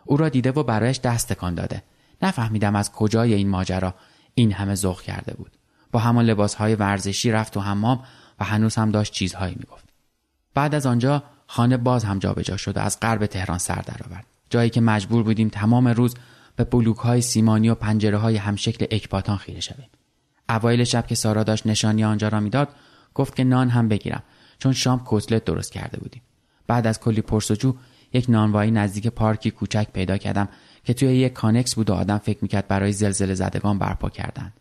او 0.05 0.17
را 0.17 0.29
دیده 0.29 0.53
و 0.53 0.63
برایش 0.63 1.01
دست 1.01 1.33
تکان 1.33 1.55
داده. 1.55 1.83
نفهمیدم 2.23 2.77
از 2.77 2.93
کجای 2.93 3.35
این 3.35 3.49
ماجرا 3.49 3.95
این 4.35 4.53
همه 4.53 4.75
ذوق 4.75 5.03
کرده 5.03 5.35
بود. 5.35 5.51
با 5.93 6.01
همان 6.01 6.25
لباسهای 6.25 6.75
ورزشی 6.75 7.33
رفت 7.33 7.57
و 7.57 7.61
حمام 7.61 8.05
و 8.41 8.45
هنوز 8.45 8.77
هم 8.77 8.91
داشت 8.91 9.13
چیزهایی 9.13 9.57
می‌گفت. 9.59 9.89
بعد 10.55 10.75
از 10.75 10.87
آنجا 10.87 11.23
خانه 11.47 11.77
باز 11.77 12.05
هم 12.05 12.19
جابجا 12.19 12.57
شد 12.57 12.77
و 12.77 12.81
از 12.81 13.01
غرب 13.01 13.27
تهران 13.27 13.59
سر 13.59 13.83
درآورد. 13.87 14.27
جایی 14.51 14.71
که 14.71 14.81
مجبور 14.81 15.23
بودیم 15.23 15.49
تمام 15.49 15.89
روز 15.89 16.15
به 16.57 16.65
بلوک 16.65 16.97
های 16.97 17.21
سیمانی 17.21 17.69
و 17.69 17.75
پنجره 17.75 18.19
های 18.19 18.37
همشکل 18.37 18.87
اکباتان 18.91 19.37
خیره 19.37 19.61
شویم. 19.61 19.89
اوایل 20.49 20.85
شب 20.85 21.07
که 21.07 21.15
سارا 21.15 21.43
داشت 21.43 21.67
نشانی 21.67 22.05
آنجا 22.05 22.29
را 22.29 22.41
می‌داد 22.41 22.69
گفت 23.15 23.37
که 23.37 23.45
نان 23.45 23.69
هم 23.69 23.89
بگیرم 23.89 24.23
چون 24.59 24.73
شام 24.73 25.05
کوتلت 25.05 25.45
درست 25.45 25.73
کرده 25.73 26.01
بودیم. 26.01 26.23
بعد 26.67 26.87
از 26.87 27.01
کلی 27.01 27.21
پرسجو 27.21 27.75
یک 28.13 28.27
نانوایی 28.29 28.71
نزدیک 28.71 29.07
پارکی 29.07 29.51
کوچک 29.51 29.89
پیدا 29.93 30.17
کردم 30.17 30.49
که 30.85 30.95
توی 30.95 31.09
یک 31.09 31.33
کانکس 31.33 31.75
بود 31.75 31.91
و 31.91 31.95
آدم 31.95 32.19
فکر 32.19 32.39
می‌کرد 32.43 32.69
برای 32.69 32.93
زلزله 32.93 33.35
زدگان 33.35 33.79
برپا 33.79 34.11
کردند. 34.11 34.53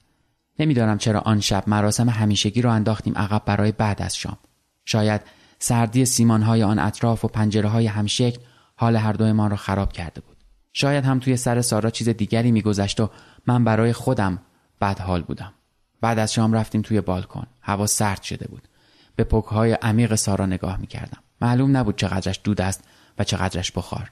نمی‌دانم 0.60 0.97
چرا 0.97 1.19
آن 1.19 1.39
شب 1.39 1.63
مراسم 1.67 2.10
همیشگی 2.10 2.62
را 2.62 2.73
انداختیم 2.73 3.17
عقب 3.17 3.41
برای 3.45 3.71
بعد 3.71 4.02
از 4.02 4.15
شام. 4.17 4.38
شاید 4.86 5.21
سردی 5.60 6.06
سیمانهای 6.06 6.63
آن 6.63 6.80
اطراف 6.80 7.26
و 7.26 7.28
پنجره 7.28 7.69
های 7.69 7.88
همشکل 7.88 8.39
حال 8.76 8.95
هر 8.95 9.13
دویمان 9.13 9.52
را 9.52 9.58
خراب 9.58 9.93
کرده 9.93 10.21
بود. 10.21 10.38
شاید 10.73 11.06
هم 11.06 11.19
توی 11.19 11.38
سر 11.38 11.62
سارا 11.62 11.89
چیز 11.89 12.10
دیگری 12.10 12.52
میگذشت 12.52 13.00
و 13.00 13.10
من 13.47 13.63
برای 13.63 13.93
خودم 13.93 14.39
بد 14.82 15.00
حال 15.00 15.21
بودم. 15.21 15.54
بعد 16.02 16.20
از 16.20 16.34
شام 16.34 16.54
رفتیم 16.54 16.82
توی 16.82 17.02
بالکن. 17.02 17.48
هوا 17.62 17.88
سرد 17.88 18.22
شده 18.22 18.48
بود. 18.48 18.68
به 19.16 19.24
پکهای 19.24 19.72
عمیق 19.72 20.16
سارا 20.16 20.46
نگاه 20.46 20.78
می‌کردم. 20.78 21.24
معلوم 21.42 21.78
نبود 21.78 21.98
چقدرش 21.98 22.40
دود 22.44 22.62
است 22.62 22.84
و 23.18 23.24
چقدرش 23.24 23.72
بخار. 23.72 24.12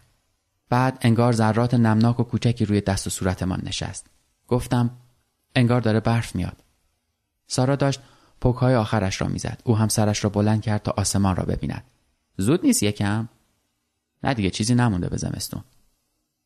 بعد 0.70 0.98
انگار 1.02 1.34
ذرات 1.34 1.74
نمناک 1.74 2.20
و 2.20 2.24
کوچکی 2.24 2.66
روی 2.66 2.82
دست 2.82 3.08
و 3.08 3.10
صورتمان 3.10 3.62
نشست. 3.64 4.08
گفتم 4.48 4.90
انگار 5.56 5.82
داره 5.82 6.00
برف 6.00 6.36
میاد. 6.36 6.64
سارا 7.48 7.76
داشت 7.76 8.00
پکهای 8.42 8.76
آخرش 8.76 9.22
را 9.22 9.28
می‌زد. 9.28 9.62
او 9.64 9.78
هم 9.78 9.88
سرش 9.88 10.24
را 10.24 10.30
بلند 10.30 10.62
کرد 10.62 10.84
تا 10.84 10.94
آسمان 10.98 11.36
را 11.36 11.44
ببیند. 11.44 11.84
زود 12.38 12.66
نیست 12.66 12.84
یکم؟ 12.84 13.30
نه 14.24 14.34
دیگه 14.34 14.50
چیزی 14.50 14.76
نمونده 14.76 15.10
به 15.10 15.18
زمستون. 15.18 15.64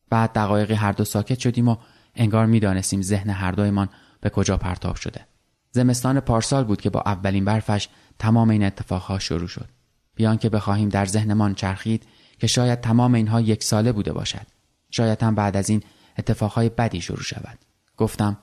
بعد 0.10 0.34
دقایقی 0.34 0.73
هر 0.73 0.91
دو 0.91 1.06
ساکت 1.06 1.39
شدیم 1.39 1.67
و 1.67 1.78
انگار 2.15 2.45
می‌دانستیم 2.45 3.02
ذهن 3.02 3.30
هر 3.30 3.52
دویمان 3.52 3.89
به 4.21 4.29
کجا 4.29 4.58
پرتاب 4.58 4.95
شده. 4.95 5.25
زمستان 5.71 6.19
پارسال 6.19 6.63
بود 6.63 6.82
که 6.82 6.89
با 6.89 7.03
اولین 7.05 7.45
برفش 7.45 7.89
تمام 8.19 8.49
این 8.49 8.63
اتفاقها 8.63 9.19
شروع 9.19 9.47
شد. 9.47 9.69
بیان 10.15 10.38
که 10.38 10.49
بخواهیم 10.49 10.89
در 10.89 11.05
ذهنمان 11.05 11.55
چرخید 11.55 12.08
که 12.39 12.47
شاید 12.47 12.82
تمام 12.82 13.13
اینها 13.13 13.41
یک 13.41 13.63
ساله 13.63 13.91
بوده 13.91 14.13
باشد. 14.13 14.47
شاید 14.91 15.23
هم 15.23 15.36
بعد 15.36 15.58
از 15.58 15.69
این 15.69 15.84
اتفاقهای 16.17 16.69
بدی 16.69 17.01
شروع 17.01 17.23
شود. 17.23 17.60
گفتم 17.97 18.38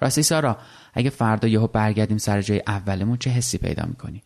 راستی 0.00 0.22
سارا 0.22 0.58
اگه 0.94 1.10
فردا 1.10 1.48
یهو 1.48 1.66
برگردیم 1.66 2.18
سر 2.18 2.42
جای 2.42 2.62
اولمون 2.66 3.16
چه 3.16 3.30
حسی 3.30 3.58
پیدا 3.58 3.84
می‌کنی؟ 3.86 4.22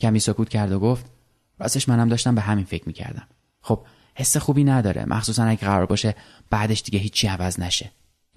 کمی 0.00 0.20
سکوت 0.20 0.48
کرد 0.48 0.72
و 0.72 0.80
گفت 0.80 1.06
راستش 1.58 1.88
منم 1.88 2.08
داشتم 2.08 2.34
به 2.34 2.40
همین 2.40 2.64
فکر 2.64 2.84
می‌کردم. 2.86 3.28
خب 3.60 3.86
حس 4.14 4.36
خوبی 4.36 4.64
نداره. 4.64 5.04
مخصوصا 5.04 5.44
اگه 5.44 5.60
قرار 5.60 5.86
باشه 5.86 6.14
بعدش 6.50 6.82
دیگه 6.82 6.98
هیچی 6.98 7.26
عوض 7.26 7.60
نشه. 7.60 7.90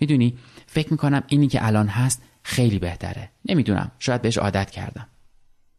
می‌دونی؟ 0.04 0.38
فکر 0.68 0.92
می‌کنم 0.92 1.24
اینی 1.28 1.48
که 1.48 1.66
الان 1.66 1.88
هست 1.88 2.22
خیلی 2.44 2.80
بهتره. 2.80 3.30
نمی‌دونم. 3.46 3.92
شاید 4.00 4.22
بهش 4.22 4.38
عادت 4.38 4.72
کردم. 4.72 5.08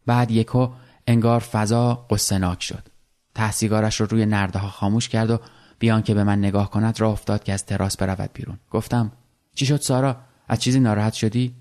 بعد 0.07 0.31
یکو 0.31 0.69
انگار 1.07 1.41
فضا 1.41 2.07
قصناک 2.11 2.63
شد. 2.63 2.89
تحصیگارش 3.35 4.01
رو 4.01 4.07
روی 4.07 4.27
نرده 4.27 4.59
ها 4.59 4.69
خاموش 4.69 5.09
کرد 5.09 5.31
و 5.31 5.39
بیان 5.79 6.03
که 6.03 6.15
به 6.15 6.25
من 6.25 6.39
نگاه 6.39 6.71
کند 6.71 7.01
راه 7.01 7.13
افتاد 7.13 7.45
که 7.45 7.53
از 7.53 7.67
تراس 7.67 7.97
برود 7.97 8.31
بیرون. 8.33 8.59
گفتم 8.71 9.13
چی 9.55 9.67
شد 9.67 9.81
سارا؟ 9.81 10.17
از 10.49 10.61
چیزی 10.61 10.81
ناراحت 10.81 11.13
شدی؟ 11.13 11.55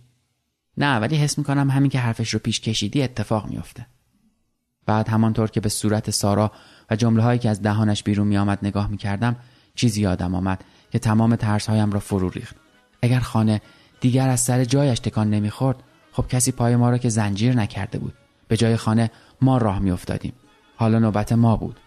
نه 0.78 1.00
ولی 1.00 1.16
حس 1.16 1.38
می‌کنم 1.38 1.70
همین 1.70 1.90
که 1.90 2.00
حرفش 2.00 2.30
رو 2.30 2.40
پیش 2.40 2.60
کشیدی 2.60 3.04
اتفاق 3.04 3.48
میافته. 3.50 3.86
بعد 4.86 5.10
همانطور 5.10 5.50
که 5.50 5.62
به 5.62 5.70
صورت 5.70 6.12
سارا 6.12 6.52
و 6.90 6.96
جمله 6.96 7.24
هایی 7.24 7.40
که 7.40 7.50
از 7.50 7.62
دهانش 7.62 8.04
بیرون 8.04 8.28
میآمد 8.28 8.60
نگاه 8.64 8.88
می‌کردم 8.88 9.36
چیزی 9.76 10.02
یادم 10.02 10.36
آمد. 10.36 10.64
که 10.94 11.00
تمام 11.00 11.36
ترس 11.36 11.70
هایم 11.70 11.92
را 11.92 12.00
فرو 12.00 12.30
ریخت. 12.30 12.56
اگر 13.02 13.20
خانه 13.20 13.62
دیگر 14.00 14.30
از 14.30 14.40
سر 14.40 14.64
جایش 14.64 15.00
تکان 15.00 15.30
نمی‌خورد 15.30 15.84
خب 16.12 16.28
کسی 16.28 16.52
پای 16.52 16.76
ما 16.76 16.90
را 16.90 16.98
که 16.98 17.10
زنجیر 17.10 17.56
نکرده 17.56 18.00
بود 18.00 18.14
به 18.48 18.58
جای 18.58 18.78
خانه 18.78 19.12
ما 19.42 19.58
راه 19.58 19.80
میافتادیم. 19.80 20.34
حالا 20.76 21.00
نوبت 21.00 21.34
ما 21.34 21.58
بود 21.58 21.80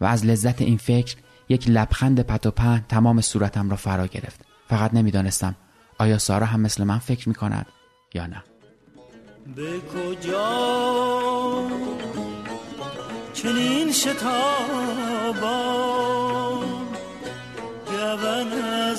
و 0.00 0.04
از 0.04 0.26
لذت 0.26 0.62
این 0.62 0.76
فکر 0.76 1.16
یک 1.48 1.68
لبخند 1.68 2.20
پت 2.20 2.46
و 2.46 2.50
پهن 2.50 2.84
تمام 2.88 3.20
صورتم 3.20 3.70
را 3.70 3.76
فرا 3.76 4.06
گرفت. 4.06 4.40
فقط 4.68 4.94
نمی‌دانستم 4.94 5.54
آیا 5.98 6.18
سارا 6.18 6.46
هم 6.46 6.60
مثل 6.60 6.84
من 6.84 6.98
فکر 6.98 7.28
می 7.28 7.34
کند 7.34 7.66
یا 8.14 8.26
نه. 8.26 8.42
به 9.56 9.80
کجا 9.80 10.44
چنین 13.32 13.92
شتابان 13.92 14.94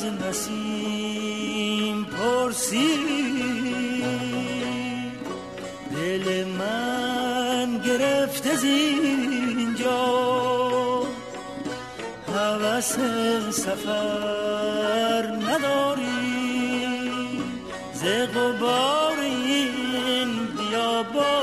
از 0.05 0.13
نسیم 0.27 2.05
پرسی. 2.05 2.97
دل 5.95 6.43
من 6.43 7.81
گرفته 7.85 8.55
زینجا 8.55 10.05
حوث 12.27 12.97
سفر 13.51 15.23
نداری. 15.47 16.05
ز 17.93 18.03
غبار 18.35 19.19
این 19.19 20.29
بیابان 20.57 21.34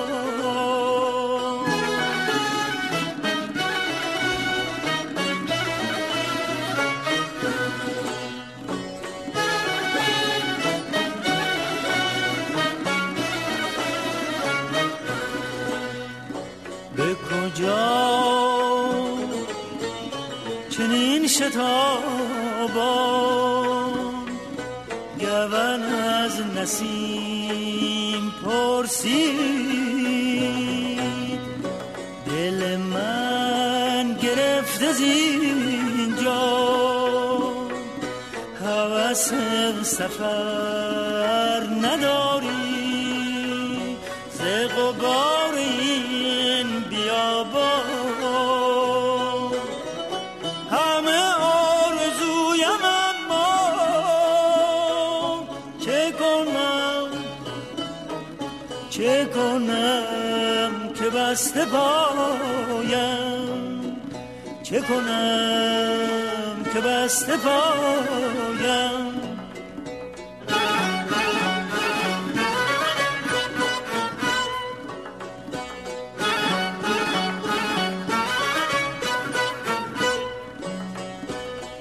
شتابان 21.27 22.73
گون 25.21 25.83
از 25.83 26.41
نسیم 26.57 28.33
پرسید. 28.45 29.83
دل 32.27 32.77
من 32.77 34.17
گرفته 34.23 34.93
زینجا 34.93 36.43
هوس 38.65 39.33
سفر 39.83 41.61
نداری 41.83 42.32
بسته 61.33 61.65
پایم 61.65 63.23
چه 64.63 64.81
کنم 64.81 66.65
که 66.75 66.81
بسته 66.81 67.37
پایم 67.37 69.13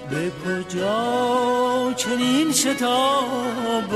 به 0.10 0.32
کجا 0.46 1.94
چنین 1.96 2.52
شتابان 2.52 3.92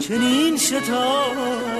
چنین 0.00 0.56
شتابان 0.56 1.74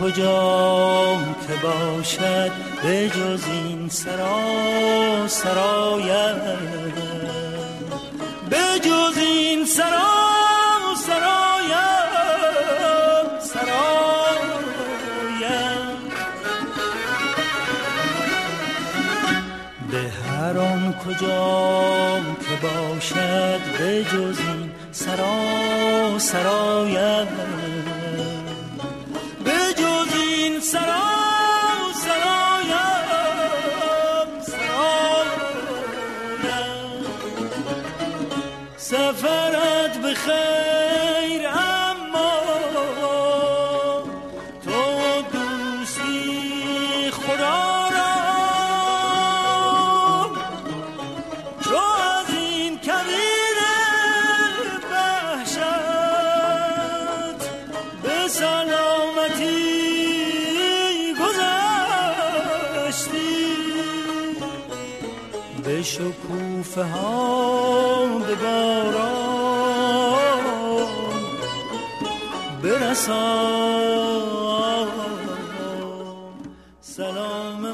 کجا 0.00 1.16
که 1.46 1.54
باشد 1.62 2.52
به 2.82 3.08
جز 3.08 3.44
این 3.48 3.88
سرا 3.88 5.28
سرایم 5.28 6.34
به 8.50 8.80
جز 8.82 9.18
این 9.18 9.64
سرا 9.64 10.18
سرایم 11.06 11.38
به 19.90 20.10
هر 20.28 20.58
آن 20.58 20.94
که 22.40 22.66
باشد 22.66 23.60
به 23.78 24.04
جز 24.04 24.38
این 24.38 24.70
سرا 24.92 26.18
سرایم 26.18 27.28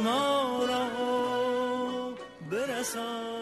ما 0.03 0.65
را 0.65 0.89
برسان 2.51 3.39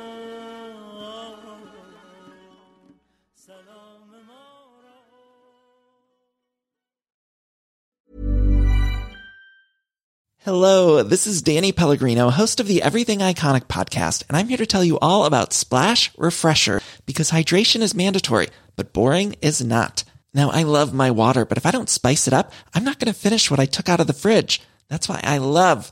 سلام 3.35 4.09
ما 4.27 4.47
را 4.83 4.97
Hello, 10.39 11.03
this 11.03 11.27
is 11.27 11.41
Danny 11.41 11.71
Pellegrino, 11.71 12.29
host 12.29 12.59
of 12.59 12.67
the 12.67 12.81
Everything 12.81 13.19
Iconic 13.19 13.65
podcast, 13.65 14.23
and 14.27 14.37
I'm 14.37 14.47
here 14.47 14.57
to 14.57 14.65
tell 14.65 14.83
you 14.83 14.97
all 14.99 15.25
about 15.25 15.53
Splash 15.53 16.11
Refresher 16.17 16.81
because 17.05 17.31
hydration 17.31 17.81
is 17.81 17.93
mandatory, 17.95 18.47
but 18.75 18.93
boring 18.93 19.35
is 19.41 19.61
not. 19.63 20.03
Now, 20.33 20.49
I 20.51 20.63
love 20.63 20.93
my 20.93 21.11
water, 21.11 21.45
but 21.45 21.57
if 21.57 21.65
I 21.65 21.71
don't 21.71 21.89
spice 21.89 22.27
it 22.27 22.33
up, 22.33 22.51
I'm 22.73 22.83
not 22.83 22.99
going 22.99 23.11
to 23.11 23.19
finish 23.19 23.49
what 23.49 23.59
I 23.59 23.65
took 23.65 23.89
out 23.89 23.99
of 23.99 24.07
the 24.07 24.13
fridge. 24.13 24.61
That's 24.87 25.09
why 25.09 25.19
I 25.23 25.39
love 25.39 25.91